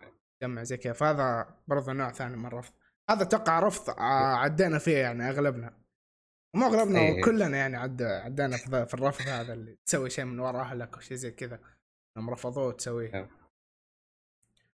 [0.41, 0.93] تجمع زي كذا.
[0.93, 2.73] فهذا برضه نوع ثاني من الرفض.
[3.09, 5.81] هذا أتوقع رفض آه عدينا فيه يعني أغلبنا.
[6.55, 7.21] مو أغلبنا إيه.
[7.21, 11.17] كلنا يعني عد عدينا في, الرفض هذا اللي تسوي شيء من وراء أهلك أو شيء
[11.17, 11.59] زي كذا.
[12.17, 13.29] لما رفضوه تسويه.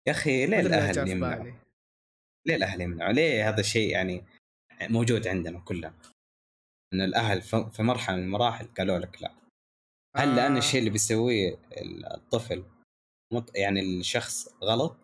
[0.07, 1.51] يا أخي ليه الأهل يمنعوا.
[2.47, 4.25] ليه الأهل يمنعوا؟ ليه هذا الشيء يعني
[4.81, 5.93] موجود عندنا كلنا؟
[6.93, 9.35] إن الأهل في مرحلة من المراحل قالوا لك لا.
[10.15, 11.57] هل لأن آه، الشيء اللي بيسويه
[12.13, 12.65] الطفل
[13.55, 14.97] يعني الشخص غلط؟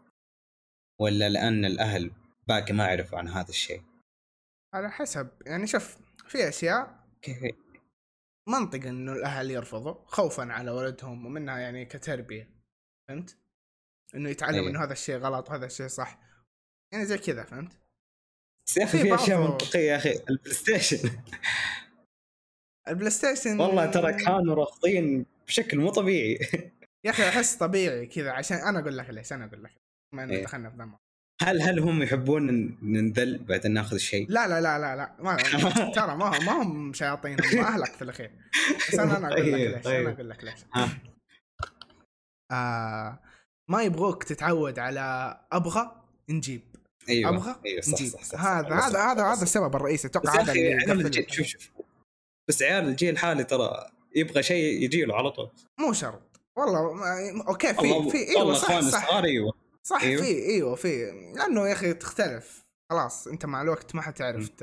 [1.01, 2.11] ولا لأن الأهل
[2.47, 3.83] باقي ما يعرفوا عن هذا الشيء؟
[4.73, 5.29] على حسب.
[5.45, 7.55] يعني شوف في أشياء كيف
[8.49, 12.49] منطقي إنه الأهل يرفضوا خوفا على ولدهم ومنها يعني كتربية.
[13.07, 13.37] فهمت؟
[14.15, 14.69] إنه يتعلم أيه.
[14.69, 16.19] إنه هذا الشيء غلط وهذا الشيء صح.
[16.93, 17.80] يعني زي كذا فهمت؟
[18.77, 20.19] يا أخي في أشياء منطقية يا أخي.
[20.29, 21.09] البلاي ستيشن
[22.87, 26.39] البلاي ستيشن والله ترى كانوا رافضين بشكل مو طبيعي.
[27.05, 29.71] يا أخي أحس طبيعي كذا عشان أنا أقول لك ليش أنا أقول لك.
[30.13, 30.43] ما إيه.
[30.43, 30.89] دخلنا في ذا
[31.41, 35.15] هل هل هم يحبون ننذل بعدين ناخذ شيء؟ لا لا لا لا لا.
[35.19, 35.37] ما
[35.95, 38.31] ترى ما هم ما هم شياطين هم أهلك في الأخير.
[38.87, 40.05] بس أنا أنا أقول لك طيب، ليش طيب.
[40.07, 40.59] أنا أقول لك ليش.
[42.51, 43.19] آه
[43.69, 46.70] ما يبغوك تتعود على أبغى نجيب.
[47.09, 49.43] أيوه أبغى؟ أيوه صح صح صح هذا هذا هذا هذا.
[49.43, 50.07] السبب الرئيسي.
[50.07, 51.25] أتوقع هذا اللي.
[51.29, 51.69] شوف شوف.
[52.47, 55.49] بس عيال الجيل الحالي ترى يبغى شيء يجي له على طول.
[55.79, 56.41] مو شرط.
[56.55, 57.43] والله ما...
[57.47, 59.13] أوكي في في أيوه صح صح.
[59.13, 59.53] أيوه.
[59.83, 60.23] صح أيوه.
[60.23, 61.11] في أيوه في.
[61.35, 62.65] لأنه يا أخي تختلف.
[62.91, 64.61] خلاص أنت مع الوقت ما حتعرف ت...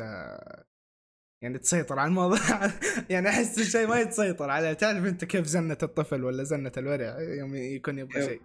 [1.43, 2.39] يعني تسيطر على الموضوع.
[3.11, 4.73] يعني أحس الشيء ما يتسيطر عليه.
[4.73, 8.41] تعرف أنت كيف زنة الطفل ولا زنة الورع؟ يوم يكون يبغى شيء.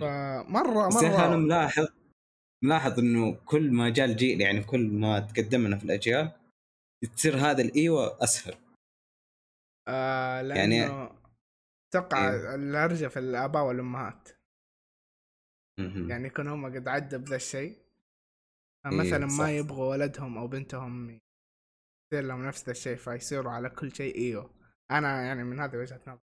[0.00, 1.86] فمرة بس يا أخي أنا مرة ملاحظ
[2.64, 6.32] ملاحظ إنه كل ما جاء الجيل يعني كل ما تقدمنا في الأجيال
[7.16, 8.54] تصير هذا الإيوة أسهل
[9.88, 11.10] آه يعني- لأنه
[11.88, 12.54] أتوقع إيه.
[12.54, 14.28] الهرجه في الآباء والأمهات
[15.80, 16.10] مهم.
[16.10, 17.78] يعني يكون هم قد عدوا بذا الشيء
[18.86, 19.38] إيه، مثلا صح.
[19.38, 24.50] ما يبغوا ولدهم أو بنتهم يصير لهم نفس ذا الشيء فيصيروا على كل شيء إيوه
[24.90, 26.20] أنا يعني من هذه وجهة نظر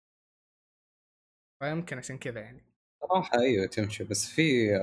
[1.63, 2.63] فيمكن عشان كذا يعني
[3.01, 4.75] صراحة إيوه تمشي بس في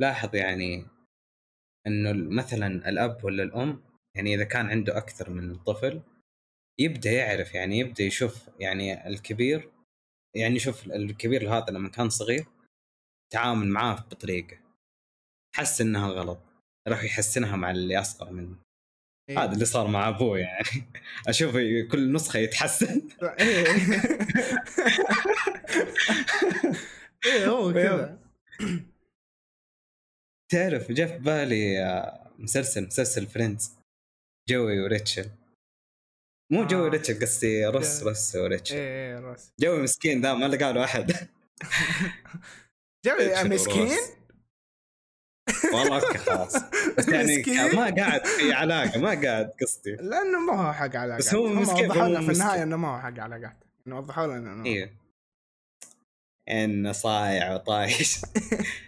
[0.00, 0.86] لاحظ يعني
[1.86, 3.82] إنه مثلا الأب ولا الأم
[4.16, 6.02] يعني إذا كان عنده أكثر من طفل
[6.80, 9.70] يبدأ يعرف يعني يبدأ يشوف يعني الكبير
[10.36, 12.46] يعني شوف الكبير هذا لما كان صغير
[13.32, 14.58] تعامل معاه بطريقة
[15.56, 16.40] حس إنها غلط
[16.88, 18.56] راح يحسنها مع اللي أصغر منه.
[19.28, 19.44] إيه.
[19.44, 20.90] هذا اللي صار مع أبوه يعني.
[21.28, 21.52] أشوف
[21.90, 23.08] كل نسخة يتحسن.
[23.22, 23.66] إيه.
[27.26, 28.18] إيه هو كذا.
[30.52, 33.72] تعرف جاء في بالي آه، مسلسل مسلسل Friends
[34.48, 35.30] جوي وريتشل.
[36.52, 36.66] مو آه.
[36.66, 38.76] جوي وريتشل قصدي روس روس وريتشل.
[38.76, 39.50] إيه إيه روس.
[39.60, 41.12] جوي مسكين ذا ما لقى له أحد.
[43.06, 43.98] جوي مسكين؟
[45.74, 46.56] والله okay خلاص.
[46.98, 47.44] بس يعني
[47.76, 49.92] ما قاعد في علاقة ما قاعد قصدي.
[49.92, 51.18] لأنه ما هو حق علاقات.
[51.18, 53.56] بس هو مسكين وضحوا لنا في النهاية إنه ما هو حق علاقات.
[53.86, 54.90] إنه وضحوا لنا إنه أيوه
[56.48, 58.18] إنه صايع وطايش.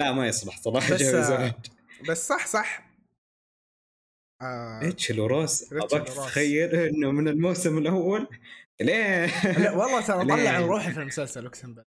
[0.00, 1.54] لا ما يصلح صراحة بس آه
[2.08, 2.86] بس صح صح.
[4.42, 4.80] آه.
[4.82, 5.72] ريتشل وروس.
[5.72, 8.28] أبغاك تتخيل إنه من الموسم الأول.
[8.80, 9.26] ليه؟
[9.58, 11.84] لا والله ترى طلع روحي في المسلسل أقسم بالله.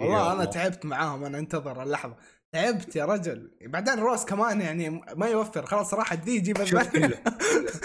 [0.00, 2.16] والله أنا تعبت معاهم أنا أنتظر اللحظة.
[2.52, 3.50] تعبت يا رجل.
[3.62, 5.66] بعدين روس كمان يعني ما يوفر.
[5.66, 6.58] خلاص راح دي يجيب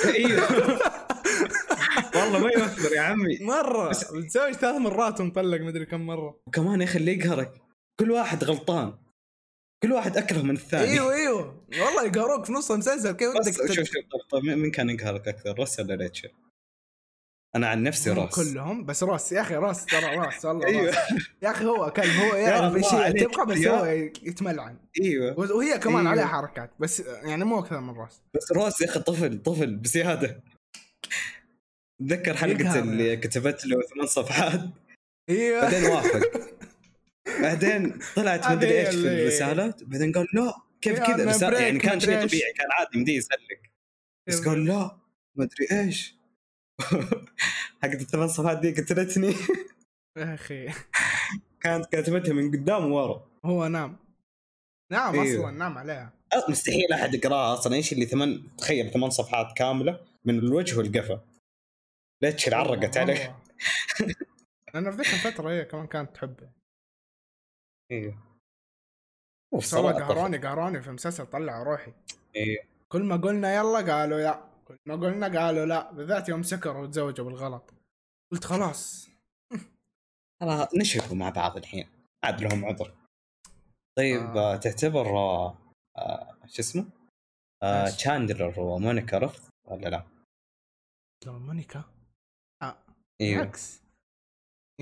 [0.05, 0.43] أيوه.
[2.15, 3.37] والله ما يوفر يا عمي.
[3.41, 3.89] مرة.
[3.89, 6.39] متزوج ثلاث مرات ومطلق مدري كم مرة.
[6.47, 7.61] وكمان يا أخي اللي يقهرك
[7.99, 9.02] كل واحد غلطان.
[9.83, 10.91] كل واحد اكره من الثاني.
[10.91, 11.63] إيوه إيوه.
[11.71, 13.95] والله يقهروك في نص المسلسل كيف بدك شوف شوف
[14.31, 16.29] طيب مين كان يقهرك أكثر روس ولا ريتشل؟
[17.55, 18.35] أنا عن نفسي روس.
[18.35, 19.31] كلهم بس روس.
[19.31, 20.93] يا أخي روس ترى روس والله أيوه.
[21.41, 23.85] يا أخي هو كلب هو يعرف إيش تبغى بس هو
[24.23, 24.77] يتملعن.
[25.01, 25.39] أيوه.
[25.39, 26.09] وهي كمان أيوه.
[26.09, 28.21] عليها حركات بس يعني مو أكثر من روس.
[28.35, 30.43] بس روس يا أخي طفل طفل بزيادة.
[31.99, 34.61] تذكر حلقة اللي كتبت له ثمان صفحات؟
[35.29, 35.61] أيوه.
[35.61, 36.31] بعدين وافق
[37.41, 42.27] بعدين طلعت مدري إيش في الرسالات بعدين قال لا كيف كذا؟ رسالة يعني كان شيء
[42.27, 43.71] طبيعي كان عادي يمديه يسلك.
[44.27, 44.97] بس قال لا
[45.35, 46.15] مدري إيش.
[47.83, 49.35] حقت الثمان صفحات دي قتلتني
[50.17, 50.69] يا أخي.
[51.59, 53.27] كانت كاتبتها من قدام وورا.
[53.45, 53.97] هو نام.
[54.91, 55.39] نعم أيوه.
[55.39, 56.13] أصلا نام عليها.
[56.49, 57.75] مستحيل أحد يقرأها أصلا.
[57.75, 61.25] إيش اللي ثمان تخيل ثمان صفحات كاملة من الوجه والقفا.
[62.23, 63.39] ليش عرقت عليه
[64.73, 66.62] لأنه في ذيك الفترة هي كمان كانت تحبه.
[67.91, 68.17] أيوه
[69.51, 71.93] والله قهروني قهروني في مسلسل طلع روحي.
[72.35, 76.81] أيوه كل ما قلنا يلا قالوا يا كل ما قلنا قالوا لا بالذات يوم سكروا
[76.81, 77.73] وتزوجوا بالغلط.
[78.31, 79.09] قلت خلاص.
[80.41, 81.87] ترى نشفوا مع بعض الحين
[82.23, 82.93] عاد لهم عذر.
[83.97, 84.55] طيب آه.
[84.55, 85.57] تعتبر آه
[86.47, 86.85] شو اسمه؟
[87.63, 90.03] آه تشاندلر ومونيكا رفض ولا لا؟
[91.27, 91.83] مونيكا؟
[92.61, 92.77] آه
[93.21, 93.41] إيوه.
[93.41, 93.82] بالعكس.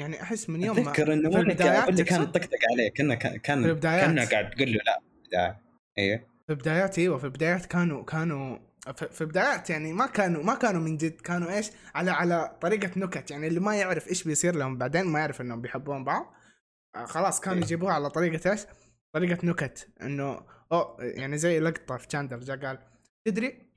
[0.01, 4.09] يعني أحس من يوم أتذكر إنه مونيكا اللي كان طقطق عليه كنا كان في البدايات
[4.09, 5.61] كنا قاعد تقول له لا بداية.
[5.97, 8.57] أيوه في البدايات إيوه في البدايات كانوا كانوا
[8.95, 13.31] في البدايات يعني ما كانوا ما كانوا من جد كانوا إيش؟ على على طريقة نكت
[13.31, 16.33] يعني اللي ما يعرف إيش بيصير لهم بعدين ما يعرف إنهم بيحبون بعض.
[16.95, 17.63] آه، خلاص كانوا إيه.
[17.63, 18.61] يجيبوها على طريقة إيش؟
[19.13, 22.79] طريقة نكت إنه أو يعني زي لقطة في تشاندلر جاء قال
[23.25, 23.71] تدري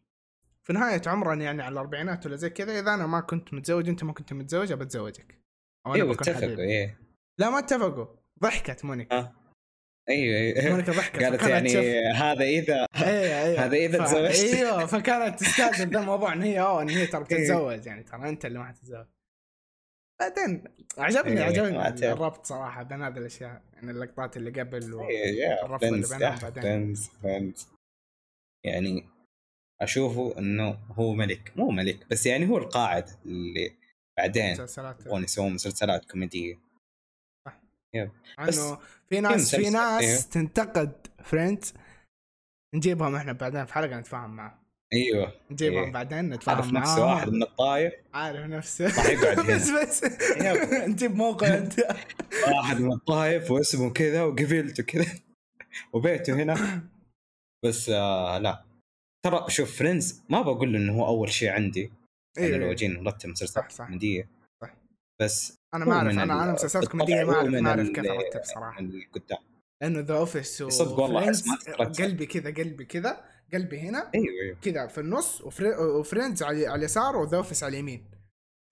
[0.65, 4.05] في نهاية عمرنا يعني على الأربعينات ولا زي كذا إذا أنا ما كنت متزوج أنت
[4.05, 5.44] ما كنت متزوج بتزوجك.
[5.87, 6.99] إيوه اتفقوا إيه.
[7.39, 8.07] لا ما اتفقوا.
[8.43, 9.17] ضحكت مونيكا.
[9.19, 9.33] آه.
[10.09, 10.71] أيوه أيوه.
[10.71, 12.09] مونيكا ضحكت قالت يعني.
[12.09, 14.55] هذا إذا أيوه أيوه هذا إذا تزوجت.
[14.55, 17.25] أيوه فكانت تستأذن ذا الموضوع إن هي أوه إن هي ترى إيه.
[17.25, 19.07] بتتزوج يعني ترى أنت اللي ما حتتزوج.
[20.21, 20.65] بعدين
[20.99, 26.39] عجبني أيوة عجبني الربط صراحة بين هذه الأشياء يعني اللقطات اللي قبل والربط اللي بينهم
[26.43, 26.95] بعدين.
[28.65, 29.05] يعني
[29.81, 33.73] أشوفه إنه هو ملك مو ملك بس يعني هو القاعد اللي
[34.19, 34.57] بعدين
[35.01, 36.59] يبغون يسوون مسلسلات كوميدية.
[37.47, 37.61] صح.
[38.41, 40.93] انه في ناس في ناس إيه؟ تنتقد
[41.25, 41.75] فريندز
[42.75, 44.59] نجيبهم إحنا بعدين في حلقة نتفاهم معهم
[44.93, 45.33] أيوه.
[45.51, 45.93] نجيبهم إيه.
[45.93, 49.57] بعدين نتفاهم عارف نفسه واحد من الطايف عارف نفسه راح يقعد هنا.
[49.57, 49.71] بس.
[49.71, 50.05] بس
[50.91, 51.79] نجيب موقع أنت.
[52.49, 55.07] واحد من الطايف واسمه كذا وقبيلته كذا.
[55.93, 56.83] وبيته هنا.
[57.65, 58.65] بس آه لا.
[59.25, 61.93] ترى شوف Friends ما بقول إنه هو أول شيء عندي.
[62.39, 62.57] إيه.
[62.57, 64.29] لو جينا نرتب مسلسلات كوميديه
[64.63, 64.77] صح.
[65.21, 68.81] بس أنا ما أعرف أنا أنا مسلسلات كوميدية ما أعرف ما أعرف كيف أرتب صراحة.
[69.13, 69.39] قدام
[69.83, 71.33] لأنه The Office صدق والله
[71.99, 74.57] قلبي كذا قلبي كذا قلبي هنا أيوه أيوه.
[74.63, 75.41] كذا في النص
[75.99, 78.11] و Friends على, على اليسار و The Office على اليمين.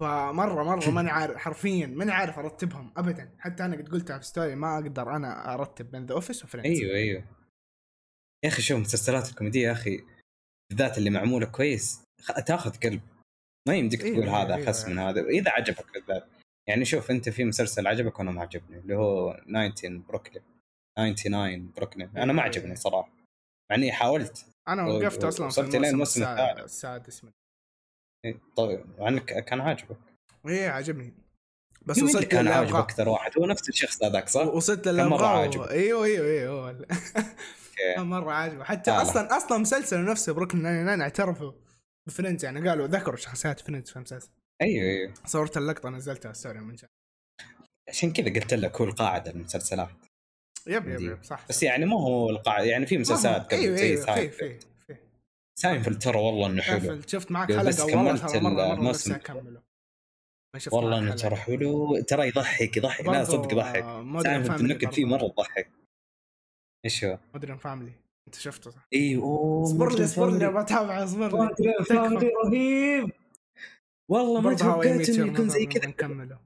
[0.00, 3.30] فمرة مرة ماني عارف حرفيا ماني عارف أرتبهم ابدا.
[3.38, 6.80] حتى أنا قد قلتها في story ما أقدر أنا أرتب بين The Office و Friends
[6.80, 7.24] أيوه أيوه.
[8.44, 10.00] يا أخي شوف مسلسلات الكوميدية يا أخي
[10.70, 12.00] بالذات اللي معمولة كويس
[12.46, 13.00] تاخذ قلب.
[13.68, 15.20] ما يمديك إيه، تقول إيه هذا إيه خس من هذا.
[15.20, 16.26] إذا عجبك بالذات
[16.68, 20.42] يعني شوف أنت في مسلسل عجبك وأنا ما عجبني اللي هو 19 بروكلين.
[20.96, 22.10] 99 بروكلين.
[22.16, 23.12] أنا ما عجبني صراحة.
[23.70, 24.46] مع اني حاولت.
[24.68, 26.64] أنا وقفت أصلا وصلت لين الموسم الثالث.
[26.64, 27.30] السادس من
[28.24, 28.84] إيه، طيب.
[28.98, 29.96] مع انك كان عاجبك.
[30.48, 31.14] إيه عجبني
[31.86, 32.74] بس وصلت كان عاجبك.
[32.74, 33.38] أكثر واحد.
[33.38, 36.86] هو نفس الشخص هذاك صح؟ وصلت عاجبك؟ إيوه إيوه إيوه.
[37.98, 39.02] مرة عاجبه حتى لا، لا.
[39.02, 41.52] أصلا أصلا مسلسل نفسه Brooklyn Nine-Nine اعترفوا
[42.08, 44.30] ب Friends يعني قالوا ذكروا شخصيات Friends في المسلسل
[44.62, 45.14] أيوه أيوه.
[45.26, 46.88] صورت اللقطة نزلتها story من شان
[47.88, 49.88] عشان كذا قلت لك هو القاعده المسلسلات.
[50.66, 51.00] yep yep.
[51.00, 54.58] yep صح بس يعني مو هو القاعده يعني في مسلسلات قبل زي أيوه في في
[54.60, 54.96] في.
[55.58, 57.00] ساينفيلد ترى والله إنه حلو.
[57.06, 59.12] شفت- معك حلقة والله كملت ترى مرة مره الموسم.
[59.12, 59.62] نفسي اكمله
[60.72, 61.14] والله إنه.
[61.14, 62.00] ترى حلو.
[62.00, 63.06] ترى يضحك يضحك.
[63.06, 63.82] لا صدق يضحك.
[64.22, 65.04] Seinfeld Family النكت فيه.
[65.04, 65.70] مرة تضحك.
[66.84, 67.92] إيش هو؟ Modern Family
[68.26, 70.62] انت شفته صح؟ أيوه أوه اصبر لي اصبر لي.
[70.62, 72.30] بتابع اصبر لي.
[72.44, 73.12] رهيب.
[74.10, 75.86] والله ما توقعت إنه يكون زي كذا.
[75.88, 76.40] نكمله.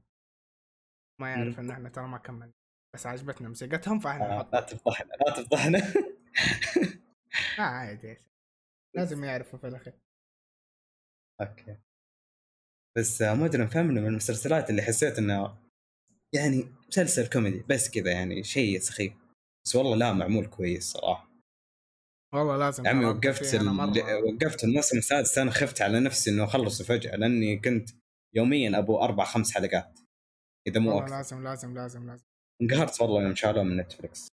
[1.20, 2.52] ما يعرف إن إحنا ترى ما كملنا.
[2.94, 5.78] بس عجبتنا موسيقتهم فإحنا آه، لا تفضحنا لا تفضحنا.
[7.58, 8.16] لا عادي.
[8.96, 9.94] لازم يعرفوا في الأخير.
[11.40, 11.76] okay.
[12.98, 15.58] بس Modern Family من المسلسلات اللي حسيت إنه
[16.34, 19.12] يعني مسلسل كوميدي بس كذا يعني شيء سخيف.
[19.66, 21.25] بس والله لا معمول كويس صراحة.
[22.32, 23.60] والله لازم يا عمي وقفت ال...
[23.60, 27.90] مرة- وقفت الموسم السادس أنا خفت على نفسي انه أخلصه فجأة لأني كنت
[28.34, 29.98] يوميا أبو أربع خمس حلقات
[30.66, 31.10] إذا مو أكثر.
[31.16, 32.24] لازم لازم لازم لازم.
[32.62, 34.28] انقهرت والله يوم شالوه من Netflix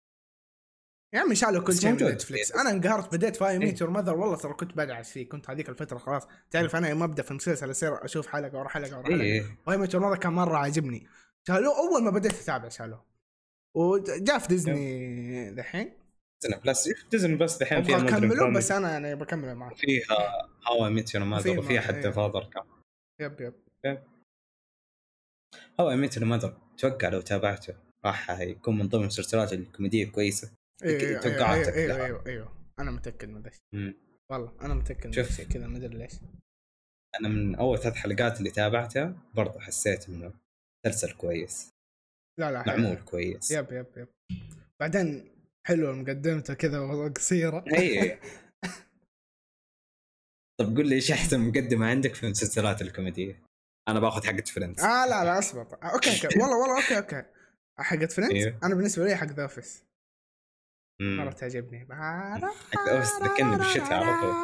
[1.14, 1.96] يا عمي شالوا كل شيء من.
[1.97, 3.67] Netflix أنا انقهرت بديت How I.
[3.67, 6.22] Met Your Mother والله ترى كنت بدعس فيه كنت هذيك الفترة خلاص.
[6.51, 9.22] تعرف أنا يوم أبدأ في مسلسل أصير أشوف حلقة ورا حلقة ورا حلقة.
[9.23, 11.07] How I Met Your Mother كان مرة عاجبني.
[11.48, 13.05] شالوه أول ما بديت أتابع شالوه.
[13.77, 15.92] وجاء في ديزني دحين
[16.42, 19.77] Disney Plus Disney Plus دحين فيها كوميدي بس أنا يعني بكمله معك.
[19.77, 22.11] فيها How I Met Your Mother وفيها حتى إيه.
[22.11, 22.66] Father كمان.
[23.21, 23.55] yep yep.
[25.81, 27.74] How I Met Your Mother أتوقع لو تابعته
[28.05, 30.51] راح يكون من ضمن المسلسلات الكوميدية الكويسة.
[30.85, 32.05] أيوه أيوه أيوه أيوه, لها.
[32.05, 32.53] أيوه, أيوه.
[32.81, 33.51] أنا متأكد من ذا.
[34.31, 35.31] والله أنا متأكد من ذا شوف.
[35.31, 36.12] الشيء كذا ما أدري ليش.
[37.20, 40.33] أنا من أول ثلاث حلقات اللي تابعتها برضه حسيت إنه
[40.87, 41.70] مسلسل كويس.
[42.40, 42.64] لا لا.
[42.66, 43.51] معمول كويس.
[43.51, 44.09] yep yep yep.
[44.81, 45.31] بعدين
[45.68, 48.18] حلو مقدمته كذا قصيره أي.
[50.61, 53.42] طب قول لي إيش أحسن مقدمة عندك في المسلسلات الكوميدية؟
[53.88, 54.85] أنا باخذ حقت Friends.
[54.85, 56.38] آه لا لا اصبر okay okay.
[56.38, 57.23] والله والله okay okay.
[57.78, 58.59] حقت Friends؟ أيوه.
[58.64, 59.85] أنا بالنسبة لي حق The Office
[61.02, 61.31] مرة.
[61.31, 61.87] تعجبني.
[61.90, 64.35] حق Office ذكرني بالشتاء على طول.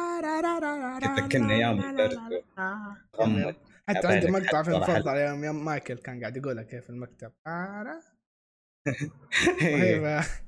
[1.15, 2.43] تذكرني أيام البرد.
[3.15, 3.55] غمض.
[3.89, 7.31] حتى عندي مقطع في المفضل يوم يوم مايكل كان قاعد يقولها كيف المكتب.
[9.61, 10.44] إيه.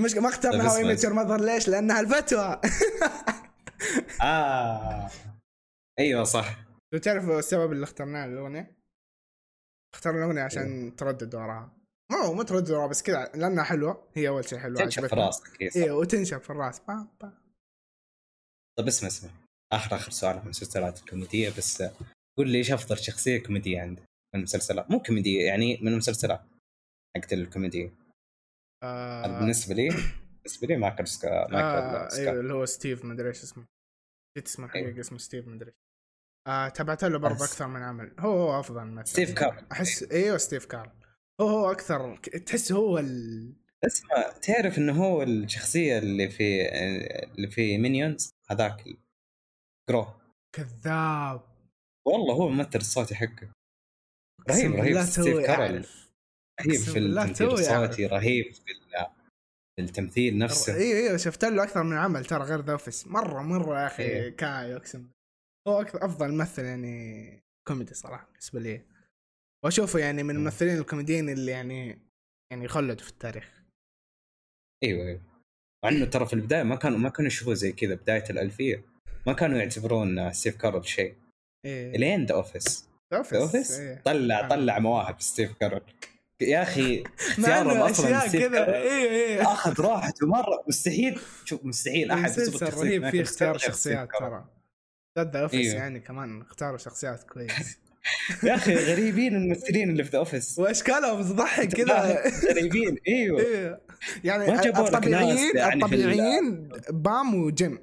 [0.00, 2.60] مش ما اخترنا هاو اسمع، ميت يور ماذر ليش؟ لأنها الفتوى.
[4.22, 5.10] آه.
[5.98, 6.58] أيوه صح.
[6.94, 8.76] لو تعرف السبب اللي اخترناه الأغنية؟
[9.94, 11.72] اخترنا الأغنية عشان تردد وراها.
[12.12, 14.08] مو مو تردد وراها بس كذا لأنها حلوة.
[14.14, 15.14] هي أول شيء حلوة تنشف في.
[15.14, 15.76] راسك.
[15.76, 16.80] أيوه وتنشف في الراس.
[16.80, 17.32] با با.
[18.78, 19.30] طب اسمع اسمع.
[19.72, 21.82] آخر آخر سؤال عن المسلسلات الكوميدية بس
[22.38, 24.02] قول لي إيش أفضل شخصية كوميدية عندك
[24.34, 26.40] من المسلسلات؟ مو كوميدية يعني من المسلسلات
[27.16, 27.92] حقت الكوميدية.
[28.82, 29.88] آه بالنسبة لي
[30.36, 32.20] بالنسبة لي مايكل سكوت مايكل آه سكوت.
[32.20, 33.66] أيوه اللي هو ستيف مدري إيش اسمه.
[34.36, 34.86] نسيت اسمه أيوه.
[34.86, 35.72] حقيقي اسمه ستيف مدري
[36.46, 38.14] آه تابعت له برضه أكثر من عمل.
[38.18, 39.04] هو هو أفضل مثلا.
[39.04, 39.66] ستيف كارل.
[39.72, 40.36] أحس أيوه.
[40.36, 40.90] ستيف كارل.
[41.40, 43.52] هو هو أكثر تحس هو ال...
[43.84, 46.68] اسمع تعرف إنه هو الشخصية اللي في
[47.24, 48.84] اللي في Minions هذاك
[49.90, 50.06] جرو
[50.56, 51.42] كذاب.
[52.06, 53.52] والله هو الممثل الصوتي حقه.
[54.50, 55.02] رهيب رهيب.
[55.02, 55.86] ستيف كارل.
[56.60, 58.12] رهيب أقسم في التمثيل الصوتي يعرف.
[58.12, 59.06] رهيب في ال-
[59.76, 63.42] في التمثيل نفسه أيوه أيوه شفت له أكثر من عمل ترى غير The Office مرة
[63.42, 64.36] مرة يا أخي إيه.
[64.36, 65.06] كاي أقسم.
[65.68, 68.80] هو أكثر أفضل ممثل يعني كوميدي صراحة بالنسبة لي
[69.64, 70.40] وأشوفه يعني من مم.
[70.40, 71.98] الممثلين الكوميديين اللي يعني
[72.52, 73.62] يعني خلدوا في التاريخ
[74.84, 75.20] أيوه أيوه
[75.84, 78.84] مع إنه ترى في البداية ما كانوا ما كانوا يشوفوه زي كذا بداية الألفية
[79.26, 81.14] ما كانوا يعتبرون ستيف كارل شيء
[81.66, 84.02] إيه إلين The Office The The Office إيه.
[84.04, 84.48] طلع آه.
[84.48, 85.82] طلع مواهب ستيف كارل
[86.40, 87.04] يا أخي
[87.38, 88.74] إنه أصلا كذا.
[88.74, 91.20] أيوه أيوه أخذ راحته مره مستحيل.
[91.44, 92.10] شوف مستحيل.
[92.10, 94.08] أحد شخصية رهيب فيه اختيار شخصيات.
[94.18, 94.44] ترى.
[95.18, 95.82] The Office إيوه.
[95.82, 96.40] يعني كمان.
[96.42, 97.50] اختاروا شخصيات كويس.
[98.44, 102.22] يا أخي غريبين الممثلين اللي في The Office وأشكالهم تضحك كذا.
[102.50, 102.96] غريبين.
[103.08, 103.40] أيوه.
[103.40, 103.80] إيه.
[104.24, 107.78] يعني الطبيعيين يعني في ال- الطبيعيين بام وجيم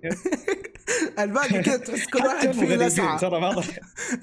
[1.20, 3.20] الباقي كذا تحس كل واحد فيه لسعة.
[3.20, 3.50] ترى ما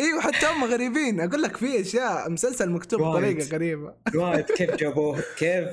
[0.00, 3.00] إيوه حتى هم غريبين أقول لك في أشياء مسلسل مكتوب.
[3.00, 3.94] بطريقة غريبة.
[4.12, 5.68] دوايت كيف جابوه؟ كيف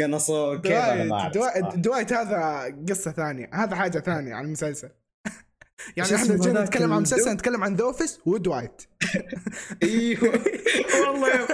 [0.00, 0.74] قنصوه؟ كيف
[1.76, 3.50] دوايت هذا قصة ثانية.
[3.52, 4.88] هذا حاجة ثانية عن المسلسل.
[5.96, 8.82] يعني إحنا جينا نتكلم عن مسلسل؟ نتكلم عن The Office ودوايت
[9.82, 10.42] إيوه.
[11.06, 11.46] والله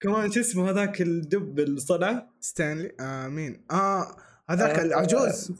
[0.00, 2.92] كمان شو اسمه هذاك الدب طلع ستانلي.
[3.00, 4.16] آه مين آه
[4.50, 5.52] هذاك آه، العجوز.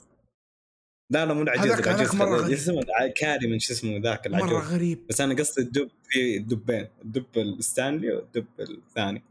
[1.11, 2.52] لا لا مو العجوز العجوز.
[2.52, 2.82] اسمه
[3.16, 4.72] كاري من شو اسمه ذاك مرة العجوز.
[4.72, 5.06] غريب.
[5.06, 9.22] بس أنا قصدي الدب في دبين الدب الستانلي والدب الثاني.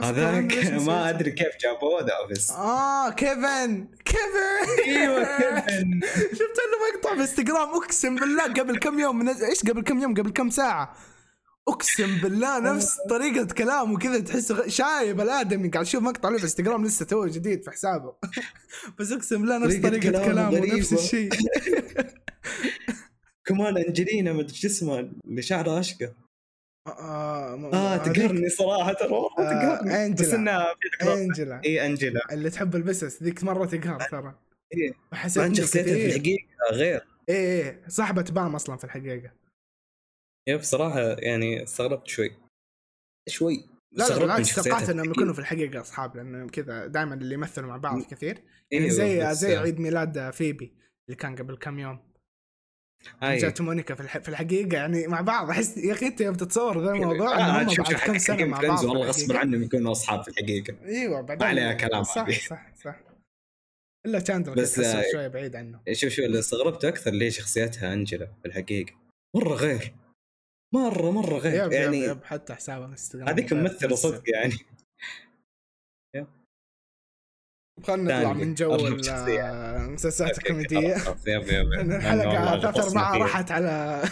[0.00, 0.54] هذاك
[0.86, 2.50] ما أدري كيف جابوه The Office.
[2.50, 4.88] آه كيفن كيفن.
[4.88, 6.00] أيوه كيفن.
[6.38, 10.30] شفت له مقطع بالانستغرام أقسم بالله قبل كم يوم منزل إيش قبل كم يوم؟ قبل
[10.30, 10.96] كم ساعة؟
[11.68, 15.68] أقسم بالله نفس طريقة كلامه كذا تحسه شايب الآدمي.
[15.68, 18.14] قاعد أشوف مقطع له في انستغرام لسه تو جديد في حسابه.
[18.98, 20.78] بس أقسم بالله نفس طريقة طريقة كلامه كلامه.
[20.78, 21.30] نفس الشيء.
[23.46, 26.12] كمان أنجلينا مدري شو اسمه اللي شعرها اشقر
[26.86, 30.06] آه م- آه هذيك- تقهرني صراحة ترى والله آه، تقهرني.
[30.06, 30.26] أنجلا.
[30.28, 30.66] بس انها.
[31.02, 31.60] أنجلا.
[31.64, 32.20] إي أنجلا.
[32.32, 34.34] اللي تحب البسس ذيك مرة تقهر ترى.
[34.74, 34.92] إيه.
[35.12, 36.06] حسيت شخصيتها في.
[36.06, 37.04] الحقيقة غير.
[37.28, 39.30] إيه إيه صاحبة بام أصلا في الحقيقة.
[40.48, 42.30] يا بصراحة يعني استغربت شوي.
[43.28, 43.56] شوي.
[43.56, 45.10] لا لا استغربت بالعكس توقعت إنهم.
[45.10, 48.42] يكونوا في الحقيقة أصحاب لأنه كذا دائما اللي يمثلوا مع بعض كثير.
[48.70, 50.72] يعني أيوة، زي زي عيد ميلاد فيبي
[51.08, 52.08] اللي كان قبل كم يوم.
[53.22, 53.38] هاي.
[53.38, 54.18] جات مونيكا في, الح...
[54.18, 55.50] في الحقيقة يعني مع بعض.
[55.50, 58.84] أحس يا أخي أنت يوم تتصور ذا الموضوع آه، هم بعد كم سنة مع بعض
[58.84, 59.32] والله غصب.
[59.32, 60.84] عنهم يكونوا أصحاب في الحقيقة.
[60.84, 62.32] أيوه بعدين ما عليها كلام صح هذه.
[62.32, 63.00] صح صح.
[64.06, 65.80] إلا تشاندلر بس، آه، شوية بعيد عنه.
[65.92, 68.94] شوف شوف اللي استغربته أكثر ليه شخصيتها انجلا في الحقيقة.
[69.36, 69.94] مرة غير.
[70.74, 74.54] مرة مرة غير yep يعني yep yep حتى حسابه انستغرام هذيك ممثلة صدق يعني.
[77.86, 78.32] خلينا نطلع.
[78.32, 78.74] من جو.
[78.74, 80.96] المسلسلات الكوميدية.
[80.96, 83.16] الحلقة ثلاث ارباع.
[83.16, 84.02] راحت على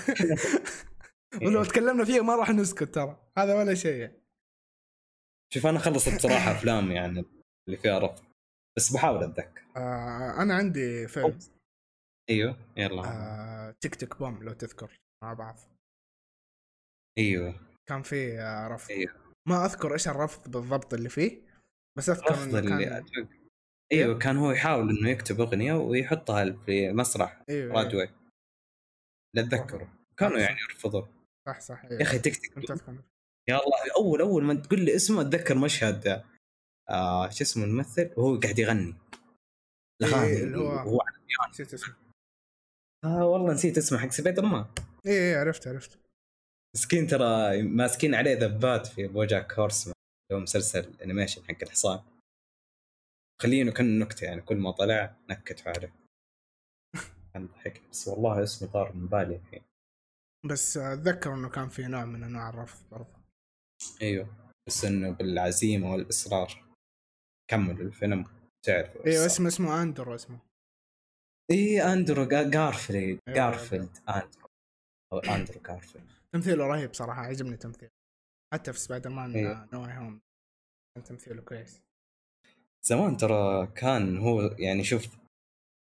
[1.47, 3.31] ولو تكلمنا فيها ما راح نسكت ترى.
[3.39, 4.11] هذا ولا شيء.
[5.55, 7.25] شوف أنا خلصت بصراحة أفلام يعني
[7.69, 8.25] اللي فيها رفض.
[8.77, 9.63] بس بحاول أتذكر.
[9.77, 11.39] آه أنا عندي فيلم.
[12.31, 13.03] إيوه يلا.
[13.05, 15.01] آه تيك تيك بوم لو تذكر.
[15.25, 15.57] مع بعض.
[17.19, 17.55] أيوه.
[17.89, 18.91] كان فيه آه رفض.
[18.91, 19.15] أيوه.
[19.49, 21.41] ما أذكر إيش الرفض بالضبط اللي فيه
[21.99, 23.37] بس أذكر رفض إنه اللي كان أتوقع.
[23.93, 28.15] أيوه كان هو يحاول إنه يكتب أغنية ويحطها في مسرح أيوه رادوي أيوة.
[29.35, 31.03] لا اتذكره كانوا يعني يرفضوا.
[31.47, 32.57] صح صح يا أخي Tick Tick
[33.49, 36.23] يا الله أول أول ما تقول لي اسمه أتذكر مشهد
[36.91, 38.95] آه شو اسمه الممثل؟ وهو قاعد يغني.
[40.03, 40.99] الاغاني إيه، اللي هو- وهو
[41.51, 41.95] نسيت اسمه.
[43.05, 44.65] آه والله نسيت اسمه حق سبايدر مان
[45.07, 45.99] اي اي إيه، عرفت عرفت.
[46.77, 49.95] مسكين ترى ماسكين عليه ذبات في BoJack Horseman
[50.31, 52.01] اللي هو مسلسل ال animation حق الحصان.
[53.43, 55.93] خلينه كان نكتة يعني كل ما طلع نكتوا عليه
[57.35, 57.83] كان ضحك.
[57.91, 59.63] بس والله اسمه طار من بالي الحين.
[60.47, 63.17] بس أتذكر إنه كان في نوع من أنواع الرفض برضه
[64.03, 64.29] أيوه.
[64.69, 66.65] بس إنه بالعزيمة والإصرار.
[67.51, 68.27] كملوا الفيلم.
[68.67, 70.39] تعرف أيوه اسمه اسمه أندرو اسمه.
[71.51, 72.99] اي أندرو جا- جارفيلد
[73.29, 73.37] أيوة.
[73.37, 74.49] جارفيلد أندرو.
[75.13, 76.07] أو أندرو جارفيلد
[76.37, 77.91] تمثيله رهيب صراحة عجبني تمثيله.
[78.55, 79.69] حتى في سبايدر مان أيوه.
[79.73, 80.21] No Way Home
[80.95, 81.83] كان تمثيله كويس.
[82.83, 85.07] زمان ترى كان هو يعني شوف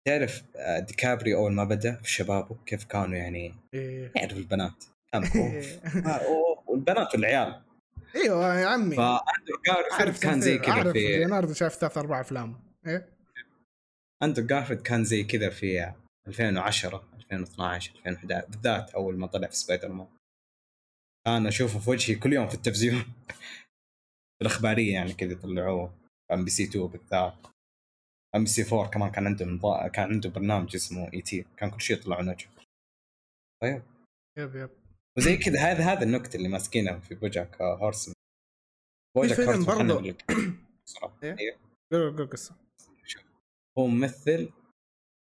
[0.08, 4.12] تعرف آه، ديكابريو أول ما بدأ في شبابه كيف كانوا يعني إيه.
[4.16, 4.84] يعرف البنات.
[5.14, 5.24] كان
[6.06, 6.22] آه،
[6.68, 7.62] والبنات والعيال
[8.16, 8.96] أيوه يا عمي.
[8.96, 10.58] فاندرو جارفيلد أعرف كان زي.
[10.58, 12.60] كذا في ليوناردو شاف ثلاث أربع أفلام.
[12.88, 13.10] إيه.
[14.24, 15.94] اندرو جارفيلد كان زي كذا في
[16.28, 20.08] 2010 2012 2011 بالذات أول ما طلع في سبايدر مان.
[21.28, 23.04] أنا أشوفه في وجهي كل يوم في التلفزيون.
[24.42, 25.94] الأخبارية يعني كذا يطلعوه
[26.32, 27.48] MBC 2 بالذات.
[28.36, 29.88] MBC 4 كمان كان عنده نضا...
[29.88, 31.46] كان عنده برنامج اسمه ET.
[31.58, 32.50] كان كل شيء يطلعون وجهه
[33.62, 33.84] طيب.
[34.38, 34.70] yep yep.
[35.18, 38.16] وزي كذا هذا هذا النكتة اللي ماسكينها في BoJack Horseman
[39.16, 40.16] BoJack فيلم Horseman
[40.86, 41.18] بسرعة.
[41.24, 41.58] إيه؟ أيوه.
[41.92, 42.56] قول قول قصة.
[43.78, 44.50] هو ممثل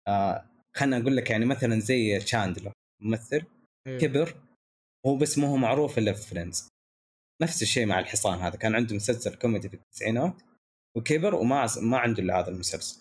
[0.08, 0.44] آه
[0.76, 2.72] خلنا أقول لك يعني مثلا زي تشاندلر
[3.02, 3.42] ممثل
[3.86, 3.98] إيه.
[3.98, 4.47] كبر
[5.08, 6.68] هو بس مو هو معروف إلا في Friends.
[7.42, 8.56] نفس الشيء مع الحصان هذا.
[8.56, 10.42] كان عنده مسلسل كوميدي في التسعينات
[10.96, 13.00] وكبر وما ما عنده إلا هذا المسلسل.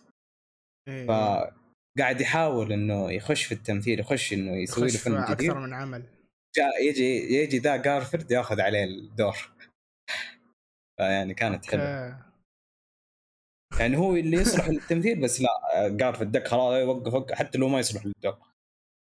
[0.87, 1.07] إيه.
[1.07, 5.49] فقاعد يحاول إنه يخش في التمثيل يخش إنه يسوي له فيلم جديد.
[5.49, 6.03] أكثر من عمل.
[6.55, 9.37] جاء يجي يجي ذا جارفيلد ياخذ عليه الدور.
[10.97, 12.27] فيعني كانت حلوة.
[13.79, 15.49] يعني هو اللي يصلح للتمثيل بس لا
[15.89, 18.37] جارفيلد دك خلاص وقف وقف حتى لو ما يصلح للدور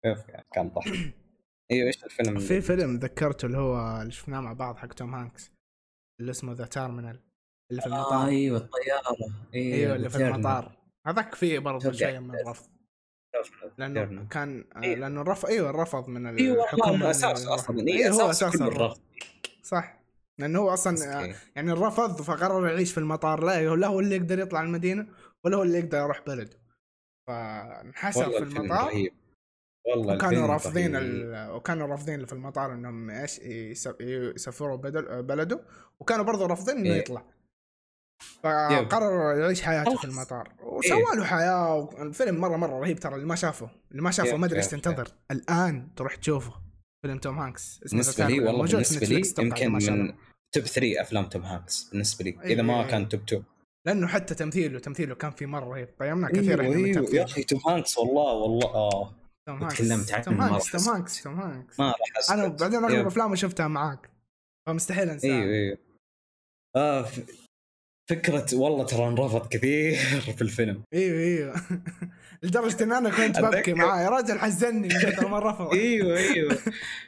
[0.05, 1.15] كيف يعني؟ كان ضحك.
[1.71, 5.51] أيوه إيش الفيلم في فيلم ذكرته اللي هو اللي شفناه مع بعض حق توم هانكس
[6.21, 7.21] اللي اسمه The Terminal
[7.71, 9.17] اللي في آه المطار أيوه الطيارة.
[9.55, 10.77] أيوه اللي في المطار.
[11.07, 11.93] هذاك فيه برضه.
[11.93, 12.67] شوية من الرفض.
[13.79, 14.27] لأنه.
[14.31, 14.95] كان آه، إيه.
[14.95, 17.47] لأنه الرفض أيوه الرفض من أيوه الحكومة إنه أساس.
[17.47, 17.79] أصلا.
[17.81, 19.01] أيوه اي هو أساس الرفض.
[19.63, 20.01] صح.
[20.39, 21.35] لأنه هو أصلا مسكين.
[21.57, 23.45] يعني الرفض فقرر يعيش في المطار.
[23.45, 25.07] لا لا هو اللي يقدر يطلع المدينة
[25.45, 26.59] ولا هو اللي يقدر يروح بلده.
[27.29, 28.87] فانحسر في المطار.
[28.87, 29.13] رهيب.
[29.91, 30.97] والله وكانوا رافضين.
[30.97, 31.51] ال...
[31.51, 35.23] وكانوا رافضين في المطار إنهم إيش يس- يسافروا بدل...
[35.23, 35.61] بلده
[36.01, 36.99] وكانوا برضو رافضين إنه إيه.
[36.99, 37.23] يطلع
[38.43, 40.05] فقرر يعيش حياته في.
[40.05, 40.67] المطار إيه.
[40.67, 44.47] وسوى له حياة الفيلم مرة مرة رهيب ترى اللي ما شافه اللي ما شافه ما
[44.47, 46.53] أدري إيش تنتظر الآن تروح تشوفه
[47.03, 48.41] فيلم توم هانكس اسمه بالنسبة لي.
[48.41, 49.73] والله بالنسبة لي يمكن.
[49.73, 50.13] من
[50.55, 52.91] top 3 أفلام توم هانكس بالنسبة لي إذا ما إيه.
[52.91, 53.43] كان top 2
[53.87, 56.95] لأنه حتى تمثيله تمثيله كان في مرة رهيب قيمنا كثير إيوه إحنا من إيوه يا
[57.03, 60.95] تمثيله أخي توم هانكس والله والله آه هانكس تكلمت عنه توم هانكس توم.
[60.95, 61.81] هانكس توم هانكس.
[61.81, 63.07] ما راح اسكت أنا بعدين اغلب yep.
[63.07, 64.11] افلامه شفتها معاك.
[64.67, 65.31] فمستحيل أنساها.
[65.31, 65.79] أيوه أيوه.
[66.77, 67.21] آه ف-
[68.11, 70.83] فكرة والله ترى انرفض كثير في الفيلم.
[70.95, 71.55] أيوه أيوه.
[72.43, 74.03] لدرجة إن أنا كنت ببكي معاه.
[74.03, 76.59] يا رجل حزني من كثر ما رفض أيوه أيوه.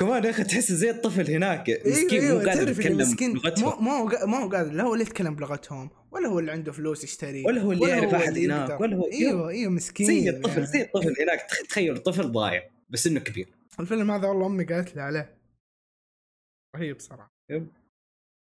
[0.00, 1.70] كمان يا أخي تحس زي الطفل هناك.
[1.86, 3.40] مسكين أيوه مو قادر تعرف اللي يتكلم مسكين.
[3.58, 4.72] مو ما هو ما هو قادر.
[4.72, 8.28] لا هو اللي يتكلم بلغتهم ولا هو اللي عنده فلوس يشتري ولا هو اللي يعرف
[8.28, 8.80] اللي هناك،.
[8.80, 10.66] ولا هو- إيوه إيوه مسكين زي الطفل يعني.
[10.66, 11.40] زي الطفل هناك.
[11.50, 13.48] تخ- تخيل طفل ضايع بس إنه كبير.
[13.80, 15.38] الفيلم هذا والله أمي قالت لي عليه.
[16.76, 17.32] رهيب صراحة.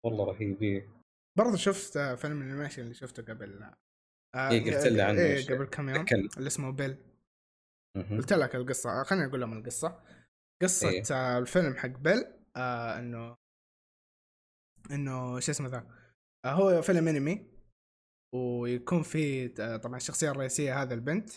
[0.05, 0.89] والله رهيب إيه.
[1.39, 3.63] برضه شفت فيلم ال animation اللي شفته قبل
[4.35, 5.47] آه، إيه، قلت لي عنه إيه.
[5.47, 6.05] قبل كم يوم.
[6.37, 6.97] اللي اسمه بيل.
[8.11, 10.01] قلت لك القصة خليني أقول لهم القصة.
[10.63, 11.03] قصة إيه.
[11.13, 12.25] آه، الفيلم حق بيل
[12.57, 13.37] آه إنه
[14.91, 15.87] إنه شو اسمه ذا
[16.45, 17.47] آه هو فيلم أنمي
[18.35, 21.31] ويكون في آه، طبعا الشخصية الرئيسية هذا البنت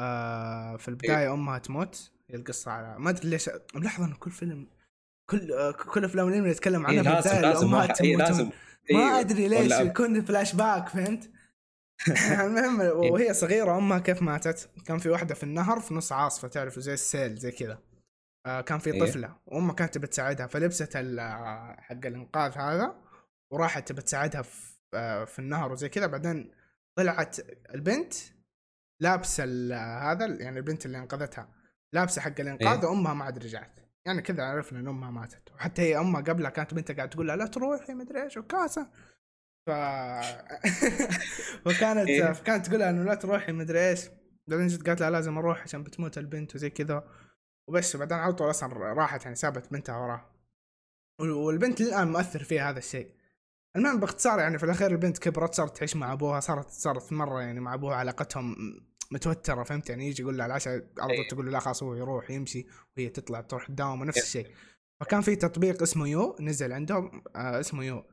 [0.00, 4.66] آه في البداية أمها تموت هي القصة على ما أدري ليش ملاحظ انه كل فيلم
[5.30, 8.28] كل آه كل أفلام الأنمي نتكلم عنها إيه في لازم البداية لازم واحد- إيه تموت
[8.28, 8.50] لازم.
[8.92, 9.20] ما إيه.
[9.20, 11.30] أدري ليش يكون فلاش باك فهمت؟
[12.44, 16.82] المهم وهي صغيرة أمها كيف ماتت؟ كان في واحدة في النهر في نص عاصفة تعرفوا
[16.82, 17.78] زي السيل زي كذا.
[18.46, 19.00] آه كان في إيه.
[19.00, 22.94] طفلة وامها كانت تبي تساعدها فلبست آه، حق الإنقاذ هذا
[23.52, 26.52] وراحت تبي تساعدها في, آه في النهر وزي كذا بعدين
[26.98, 27.36] طلعت
[27.74, 28.14] البنت
[29.02, 29.44] لابسة
[30.12, 31.48] هذا يعني البنت اللي أنقذتها
[31.94, 32.86] لابسة حق الإنقاذ إيه.
[32.86, 36.74] وأمها ما عاد رجعت يعني كذا عرفنا إن أمها ماتت وحتى هي أمها قبلها كانت
[36.74, 38.90] بنتها قاعدة تقول لها لا تروحي مدري إيش وكاسة
[39.66, 39.70] ف
[41.64, 42.32] فكانت إيه.
[42.32, 44.08] فكانت تقول لها إنه لا تروحي مدري إيش
[44.48, 47.04] بعدين جت قالت لها لازم أروح عشان بتموت البنت وزي كذا
[47.68, 50.30] وبس وبعدين على طول أصلا راحت يعني سابت بنتها وراها
[51.20, 53.10] وال- والبنت للآن مؤثر فيها هذا الشيء.
[53.76, 57.60] المهم باختصار يعني في الأخير البنت كبرت صارت تعيش مع أبوها صارت صارت مرة يعني
[57.60, 58.56] مع أبوها علاقتهم
[59.10, 61.28] متوترة فهمت يعني؟ يجي يقول لها العشاء على طول إيه.
[61.28, 64.50] تقول له لا خلاص هو يروح يمشي وهي تطلع تروح تداوم ونفس الشيء.
[65.00, 68.04] فكان في تطبيق اسمه يو نزل عندهم آه اسمه يو.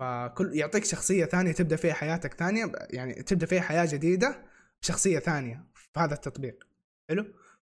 [0.00, 4.44] فكل يعطيك شخصية ثانية تبدأ فيها حياتك ثانية يعني تبدأ فيها حياة جديدة
[4.82, 6.66] بشخصية ثانية في هذا التطبيق.
[7.08, 7.24] حلو؟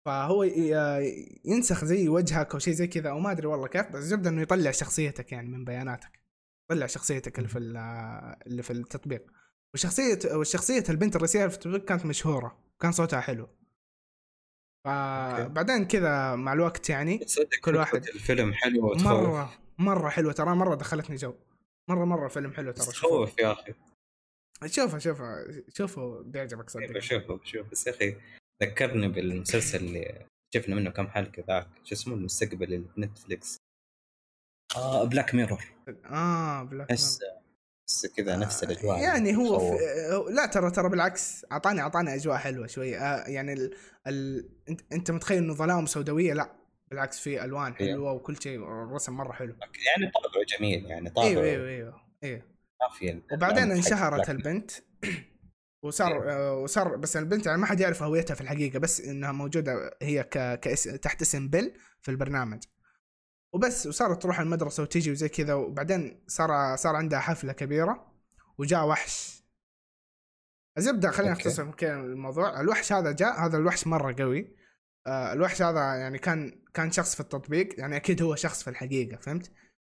[0.06, 0.42] فهو
[1.44, 4.42] ينسخ زي وجهك أو شيء زي كذا أو ما أدري والله كيف بس يبدأ إنه
[4.42, 6.20] يطلع شخصيتك يعني من بياناتك.
[6.70, 7.76] يطلع شخصيتك اللي في ال-
[8.46, 9.30] اللي في التطبيق.
[9.74, 13.48] وشخصيه وشخصيه البنت الرئيسية في التطبيق كانت مشهورة كان صوتها حلو.
[14.84, 17.26] فبعدين كذا مع الوقت يعني
[17.64, 18.06] كل واحد.
[18.08, 19.06] الفيلم حلو وتخوف.
[19.06, 21.34] مرة مرة حلوة ترى مرة دخلتني جو.
[21.88, 23.74] مرة مرة فيلم حلو ترى شوفه تخوف يا أخي.
[24.66, 26.98] شوفه شوفه شوفه بيعجبك صدق.
[26.98, 28.16] شوف شوف بس يا أخي
[28.62, 33.56] ذكرني بالمسلسل اللي شفنا منه كم حلقة ذاك شو اسمه المستقبل اللي في نتفليكس؟
[34.76, 35.64] آه Black Mirror
[36.04, 37.20] آه Black بس
[37.88, 39.58] بس كذا نفس الأجواء يعني هو.
[39.60, 39.76] في
[40.30, 42.98] لا ترى ترى بالعكس أعطاني أعطاني أجواء حلوة شوي.
[42.98, 43.76] آه يعني ال...
[44.06, 44.48] ال...
[44.68, 46.52] أنت أنت متخيل إنه ظلام سوداوية؟ لا
[46.90, 47.92] بالعكس في ألوان إيه.
[47.92, 49.54] حلوة وكل شيء الرسم مرة حلو.
[49.60, 52.42] يعني طابعه جميل يعني طابعه أيوه أيوه أيوه أيوه
[52.80, 54.30] ما في وبعدين حق انشهرت.
[54.30, 54.70] البنت.
[55.82, 59.96] وصار آه، وصار بس البنت يعني ما حد يعرف هويتها في الحقيقة بس إنها موجودة
[60.02, 60.60] هي ك...
[60.60, 60.82] كاس...
[60.82, 62.62] تحت اسم بيل في البرنامج.
[63.52, 68.12] وبس وصارت تروح المدرسة وتيجي وزي كذا وبعدين صار صار عندها حفلة كبيرة
[68.58, 69.42] وجاء وحش.
[70.78, 71.32] الزبده خلينا.
[71.32, 72.60] نختصر الموضوع.
[72.60, 74.56] الوحش هذا جاء هذا الوحش مرة قوي.
[75.06, 79.16] آه الوحش هذا يعني كان كان شخص في التطبيق يعني أكيد هو شخص في الحقيقة
[79.16, 79.50] فهمت؟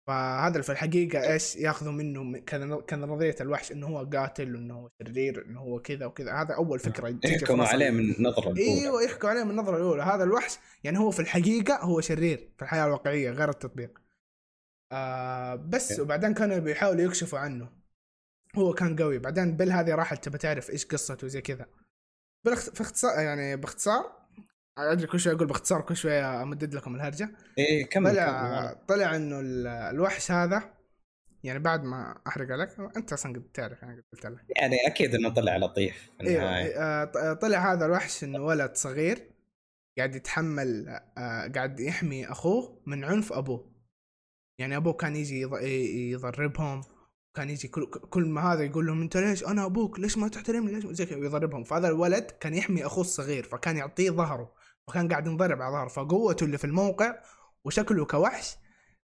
[0.08, 2.40] فهذا في الحقيقة إيش ياخذوا منه
[2.88, 6.34] كان نظريه الوحش إنه هو قاتل وإنه هو شرير انه هو كذا وكذا.
[6.34, 8.62] هذا أول فكرة تيجي في يحكموا عليه من النظرة الأولى.
[8.62, 10.04] إيوه يحكوا عليه من النظرة الأولى.
[10.04, 14.02] هذا الوحش يعني هو في الحقيقة هو شرير في الحياة الواقعية غير التطبيق.
[14.92, 16.02] آه بس أوكي.
[16.02, 17.70] وبعدين كانوا بيحاولوا يكشفوا عنه.
[18.56, 19.20] هو كان قوي.
[19.20, 21.66] بعدين بيل هذه راحت تبى تعرف إيش قصته وزي كذا.
[22.46, 22.76] بالاخت...
[22.76, 24.21] في اختصار يعني باختصار
[24.78, 27.30] أدري كل شوي أقول باختصار كل شوية أمدد لكم الهرجة.
[27.58, 28.86] إيه كمل طلع كمل.
[28.88, 30.74] طلع إنه ال- الوحش هذا
[31.44, 34.46] يعني بعد ما أحرق عليك أنت أصلا قد تعرف يعني قد قلت لك.
[34.58, 36.76] يعني أكيد إنه طلع لطيف في أيوه النهاية.
[36.84, 39.32] آه، ط- طلع هذا الوحش إنه ولد صغير
[39.98, 43.72] قاعد يتحمل آه، قاعد يحمي أخوه من عنف أبوه.
[44.60, 45.42] يعني أبوه كان يجي
[46.12, 46.82] يضربهم
[47.36, 50.72] كان يجي كل كل ما هذا يقول لهم أنت ليش أنا أبوك؟ ليش ما تحترمني؟
[50.72, 54.61] ليش زي كذا ويضربهم فهذا الولد كان يحمي أخوه الصغير فكان يعطيه ظهره.
[54.92, 57.16] وكان قاعد ينضرب على ظهره فقوته اللي في الموقع
[57.64, 58.56] وشكله كوحش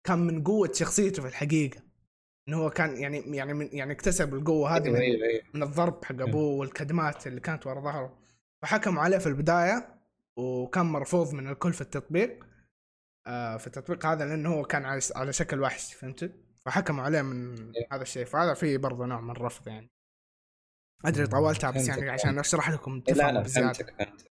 [0.03, 1.81] كان من قوة شخصيته في الحقيقة.
[2.47, 5.43] انه هو كان يعني يعني من يعني اكتسب القوة هذه أيوه من, أيوه أيوه.
[5.53, 8.17] من الضرب حق أبوه والكدمات اللي كانت ورا ظهره.
[8.61, 9.99] فحكموا عليه في البداية
[10.38, 12.45] وكان مرفوض من الكل في التطبيق.
[13.27, 16.31] آه في التطبيق هذا لأنه هو كان على على شكل وحش فهمت؟
[16.65, 17.55] فحكموا عليه من.
[17.91, 18.25] هذا الشيء.
[18.25, 19.91] فهذا فيه برضه نوع من الرفض يعني.
[21.05, 22.13] أدري طولتها بس يعني فهمتك.
[22.13, 24.31] عشان أشرح لكم لا لا بزياده فهمتك فهمتك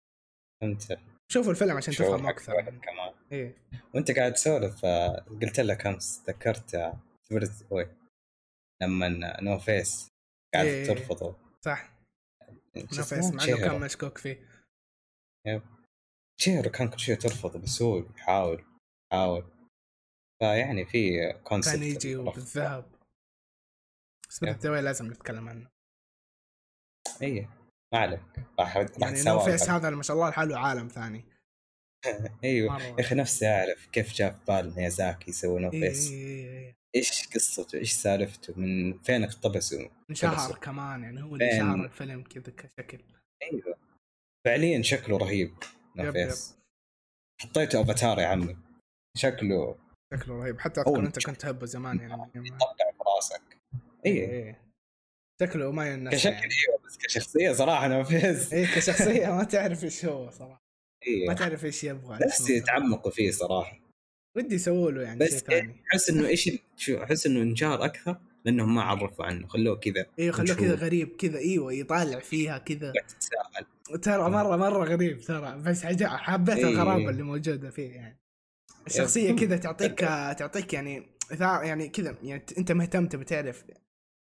[0.60, 2.60] فهمت شوفوا الفيلم عشان حق أكثر.
[2.62, 3.14] كمان.
[3.32, 3.54] إيه.
[3.94, 7.96] وأنت قاعد تسولف آه، قلت لك أمس تذكرت آه، Spirited Away
[8.82, 9.08] لما
[9.40, 10.08] نو فيس
[10.54, 10.86] قاعد إيه.
[10.86, 11.36] ترفضه.
[11.64, 11.90] صح.
[12.76, 13.56] نو؟ فيس مع إنه.
[13.56, 14.48] كان مشكوك فيه.
[16.38, 18.64] تشيهرو كان كل شيء ترفضه بس هو يحاول
[19.12, 19.44] يحاول.
[20.40, 22.90] فيعني في كونسبت كان يجي بالذهب.
[24.42, 24.56] يب.
[24.56, 25.68] بدأ لازم نتكلم عنه.
[27.22, 27.48] اي
[27.94, 28.20] ما عليك
[28.60, 31.24] راح راح يعني نو تساوي فيس هذا ما شاء الله لحاله عالم ثاني.
[32.44, 32.82] أيوه.
[32.82, 36.76] يا أخي نفسي أعرف كيف جاء في بال ميازاكي يسوي نو إيه فيس إيه إيه.
[36.96, 40.58] إيش قصته؟ إيش سالفته؟ من فين اقتبسوا انشهر.
[40.58, 43.00] كمان يعني هو اللي؟ شهر الفيلم كذا كشكل.
[43.42, 43.78] أيوه.
[44.46, 45.54] فعليا شكله رهيب.
[45.96, 46.56] No yep Face
[47.40, 48.56] حطيته أفاتار يا عمي.
[49.16, 49.78] شكله.
[50.14, 50.60] شكله رهيب.
[50.60, 52.16] حتى اذكر أنت كنت تحبه زمان يعني.
[52.16, 53.42] من يوم- يطلع في راسك
[54.06, 54.67] اي إيه.
[55.40, 56.44] شكله ما ينسى كشكل يعني.
[56.44, 60.62] إيوه بس كشخصية صراحة No Face إيه كشخصية ما تعرف إيش هو صراحة.
[61.06, 63.80] ما أيوه تعرف إيش يبغى نفسي يتعمقوا فيه صراحة.
[64.36, 68.16] ودي يسووا له يعني بس شيء إيه، احس إنه إيش شو احس إنه انشهر أكثر
[68.44, 69.46] لأنهم ما عرفوا عنه.
[69.46, 70.74] خلوه كذا أيوه خلوه كذا.
[70.74, 72.92] غريب كذا إيوه يطالع فيها كذا.
[74.02, 76.64] ترى مرة مرة غريب ترى بس حبيت إيه.
[76.64, 78.18] الغرابه اللي موجودة فيه يعني.
[78.86, 79.98] الشخصية كذا تعطيك
[80.38, 81.06] تعطيك يعني
[81.40, 83.64] يعني كذا يعني أنت مهتم تبي تعرف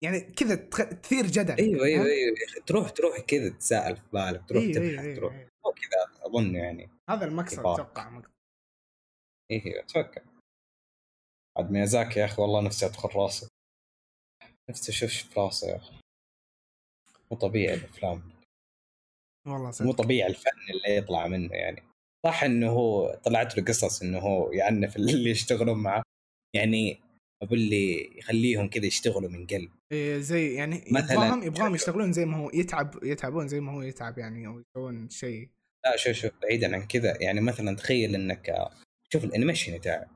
[0.03, 0.55] يعني كذا
[0.93, 1.57] تثير جدل.
[1.57, 2.35] أيوه أيوه؟ أيوه
[2.65, 5.33] تروح تروح كذا تتساءل في بالك تروح إيه، تبحث إيه، تروح.
[5.35, 7.59] مو كذا أظن يعني هذا المقصد.
[7.59, 8.21] أتوقع.
[9.51, 10.21] إيه أتوقع.
[11.57, 13.47] عاد ميازاكي يا أخي والله نفسي أدخل راسه.
[14.69, 15.99] نفسي أشوف راسه يا أخي.
[17.31, 18.31] مو طبيعي الأفلام.
[19.47, 21.83] والله مو صدق طبيعي الفن اللي يطلع منه يعني.
[22.25, 26.03] صح إنه هو طلعت له قصص إنه هو يعنف اللي يشتغلون معه.
[26.55, 27.01] يعني
[27.41, 29.71] أبو اللي يخليهم كذا يشتغلوا من قلب.
[29.91, 33.81] إيه زي يعني مثلاً- يبغاهم يبغاهم يشتغلون زي ما هو يتعب يتعبون زي ما هو
[33.81, 35.49] يتعب يعني أو يسوون شيء.
[35.85, 38.69] لا شوف شوف بعيدا عن كذا يعني مثلا تخيل إنك
[39.13, 40.07] شوف ال animation يتعب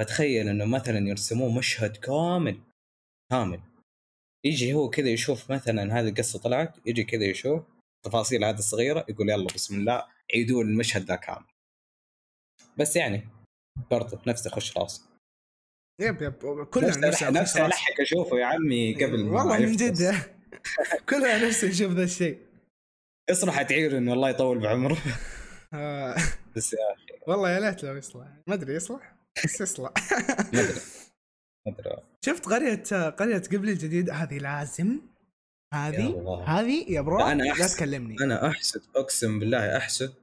[0.00, 2.60] فتخيل إنه مثلا يرسموه مشهد كامل
[3.32, 3.60] كامل.
[4.46, 7.62] يجي هو كذا يشوف مثلا هذه القصة طلعت يجي كذا يشوف
[7.96, 10.04] التفاصيل هذه الصغيرة يقول يلا بسم الله
[10.34, 11.46] عيدوا المشهد ذا كامل.
[12.78, 13.28] بس يعني
[13.90, 15.15] برضه نفسي اخش راسه.
[16.00, 19.76] yep yep كلنا نفسي نفسي ألحق أشوفه يا عمي قبل ما والله من.
[19.76, 20.14] جد.
[21.08, 22.38] كلنا نفسي نشوف ذا الشيء.
[23.30, 24.98] اصرح تعير انه الله يطول بعمره.
[25.74, 26.16] آه،
[26.56, 27.20] بس يا أخي.
[27.26, 28.26] والله يا ليت لو يصلح.
[28.46, 29.90] ما أدري يصلح بس يصلح.
[30.54, 30.80] ما أدري
[31.66, 31.96] ما أدري.
[32.24, 35.00] شفت قرية قرية قبلي الجديد؟ هذه لازم.
[35.74, 36.42] هذه.
[36.46, 37.76] هذه يا برو لا، أنا لا أحسن.
[37.76, 38.16] تكلمني.
[38.20, 40.14] أنا أحسد أقسم بالله أحسد.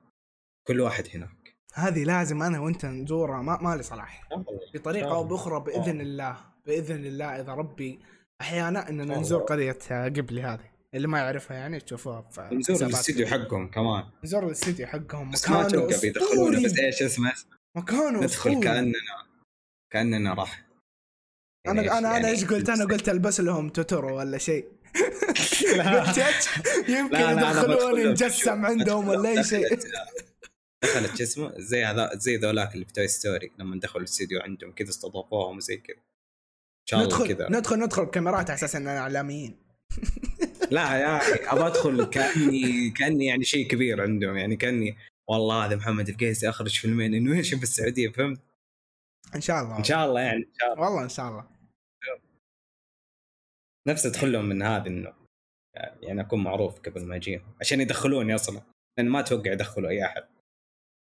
[0.68, 1.43] كل واحد هناك
[1.74, 3.42] هذه لازم أنا وأنت نزورها.
[3.42, 4.30] ما مالي صلاح.
[4.74, 6.38] بطريقة أو بأخرى بإذن الله.
[6.66, 8.00] بإذن الله إذا ربي
[8.42, 9.20] أحيانا إننا.
[9.20, 10.74] نزور قرية قبلي هذه.
[10.94, 13.28] اللي ما يعرفها يعني تشوفوها في نزور الاستديو.
[13.28, 14.04] حقهم كمان.
[14.24, 15.32] نزور الاستديو حقهم.
[15.32, 16.80] بس ما أتوقع بيدخلونا بس.
[16.80, 17.34] إيش اسمه؟
[17.78, 18.60] مكانه ندخل.
[18.60, 18.94] كاننا
[19.94, 20.64] كأننا راح.
[21.68, 24.68] أنا يعني أنا أنا يعني إيش قلت؟ أنا قلت ألبس لهم توتورو ولا شيء؟
[26.90, 29.68] يمكن يدخلوني نجسم عندهم ولا أي شيء.
[30.84, 34.72] دخلت شو اسمه زي هذا زي ذولاك اللي في توي ستوري لما دخلوا الاستديو عندهم
[34.72, 35.98] كذا استضافوهم وزي كذا.
[35.98, 37.50] إن شاء الله ندخل كذا.
[37.50, 39.64] ندخل ندخل بكاميرات على أساس إننا إعلاميين.
[40.72, 44.98] لا يا أخي ابى أدخل كاني كأني يعني شيء كبير عندهم يعني كاني
[45.30, 48.42] والله هذا محمد القيسي أخرج فيلمين انويشن في السعوديه فهمت؟
[49.36, 49.78] إن شاء الله.
[49.78, 50.84] إن شاء الله يعني إن شاء الله.
[50.84, 51.48] والله إن شاء الله.
[53.88, 55.14] نفسي أدخل لهم من هذا انه
[56.02, 58.62] يعني أكون معروف قبل ما اجيهم عشان يدخلوني أصلا.
[58.98, 60.24] لأن ما أتوقع يدخلوا أي أحد.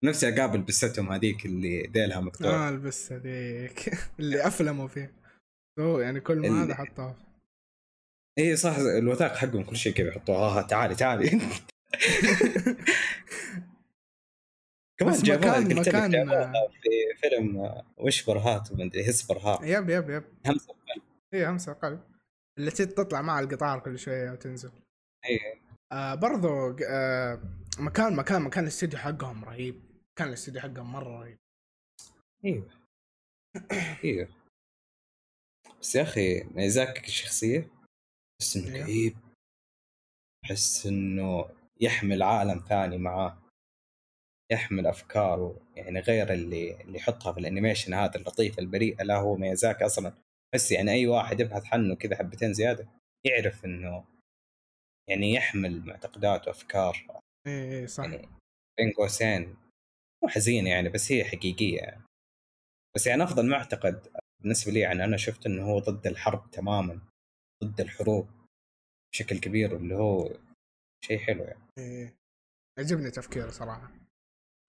[0.03, 2.49] نفسي أقابل بستهم هذيك اللي ذيلها مقطوع.
[2.67, 3.89] آه البس هذيك.
[4.19, 5.11] اللي أفلموا فيه.
[5.79, 7.15] هو يعني كل ما اللي- هذا حطوه
[8.39, 11.29] إي صح الوثائق حقهم كل شيء كذا يحطوها ها تعالي تعالي
[14.99, 16.11] كمان جابوها مكان- مكان-
[16.81, 16.89] في
[17.21, 20.23] فيلم آه، وش برهات ومدري هس برهات يب يب يب.
[20.45, 21.03] همسة بقلب.
[21.33, 21.99] هي همسة قلب
[22.59, 24.71] اللي تطلع مع القطار كل شوية وتنزل.
[25.29, 25.39] إي.
[25.91, 27.41] آه برضو آه
[27.79, 29.81] مكان مكان مكان الاستديو حقهم رهيب.
[30.15, 31.37] كان الاستديو حقهم مرة رهيب.
[32.45, 32.69] أيوه
[34.03, 34.29] أيوه
[35.81, 37.69] بس يا أخي ميزاكي كشخصية
[38.41, 38.85] أحس إنه.
[38.85, 39.17] كئيب
[40.45, 41.49] أحس إنه
[41.81, 43.37] يحمل عالم ثاني معاه.
[44.51, 49.03] يحمل أفكار يعني غير اللي اللي يحطها في الأنيميشن هذا اللطيف البريء.
[49.03, 50.13] لا هو ميازاكي أصلا.
[50.55, 52.87] بس يعني أي واحد يبحث عنه كذا حبتين زيادة
[53.25, 54.05] يعرف إنه
[55.09, 57.21] يعني يحمل معتقدات وأفكار.
[57.47, 58.29] إيه إيه، صح يعني
[58.77, 59.55] بين قوسين
[60.23, 62.03] مو حزينه يعني بس هي حقيقية يعني.
[62.95, 64.07] بس يعني أفضل معتقد
[64.41, 67.01] بالنسبة لي يعني أنا شفت إنه هو ضد الحرب تماما
[67.63, 68.29] ضد الحروب
[69.13, 70.39] بشكل كبير واللي هو
[71.05, 72.15] شيء حلو يعني إيه.
[72.79, 73.91] عجبني تفكيره صراحة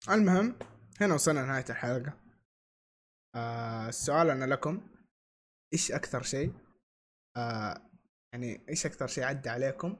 [0.09, 0.59] المهم
[1.01, 2.13] هنا وصلنا لنهاية الحلقة
[3.35, 4.89] آه السؤال أنا لكم
[5.73, 6.53] إيش أكثر شيء
[7.37, 7.83] آه
[8.33, 9.97] يعني إيش أكثر شيء عدى عليكم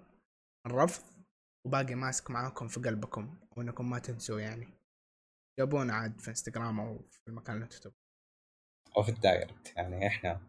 [0.67, 1.18] الرفض
[1.67, 4.69] وباقي ماسك معاكم في قلبكم وإنكم ما تنسوا يعني.
[5.59, 7.91] جابونا عاد في إنستغرام أو في المكان اللي أنتم
[8.97, 10.43] أو في ال direct يعني إحنا نحب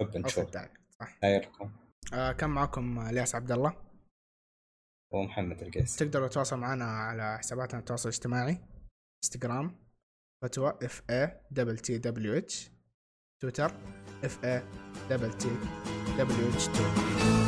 [0.00, 0.38] أو في نشوف.
[0.46, 1.18] ال direct صح.
[1.22, 1.72] دايركم.
[2.14, 3.76] آه كان معاكم الياس عبد الله.
[5.12, 5.96] ومحمد القيس.
[5.96, 8.58] تقدروا تتواصلوا معنا على حساباتنا التواصل الاجتماعي.
[9.24, 9.76] إنستغرام
[10.42, 12.70] فتوى اف اي دبل تي دبليو اتش
[13.42, 13.72] تويتر
[14.24, 14.62] اف اي
[15.10, 15.48] دبل تي
[16.18, 17.41] دبليو اتش 2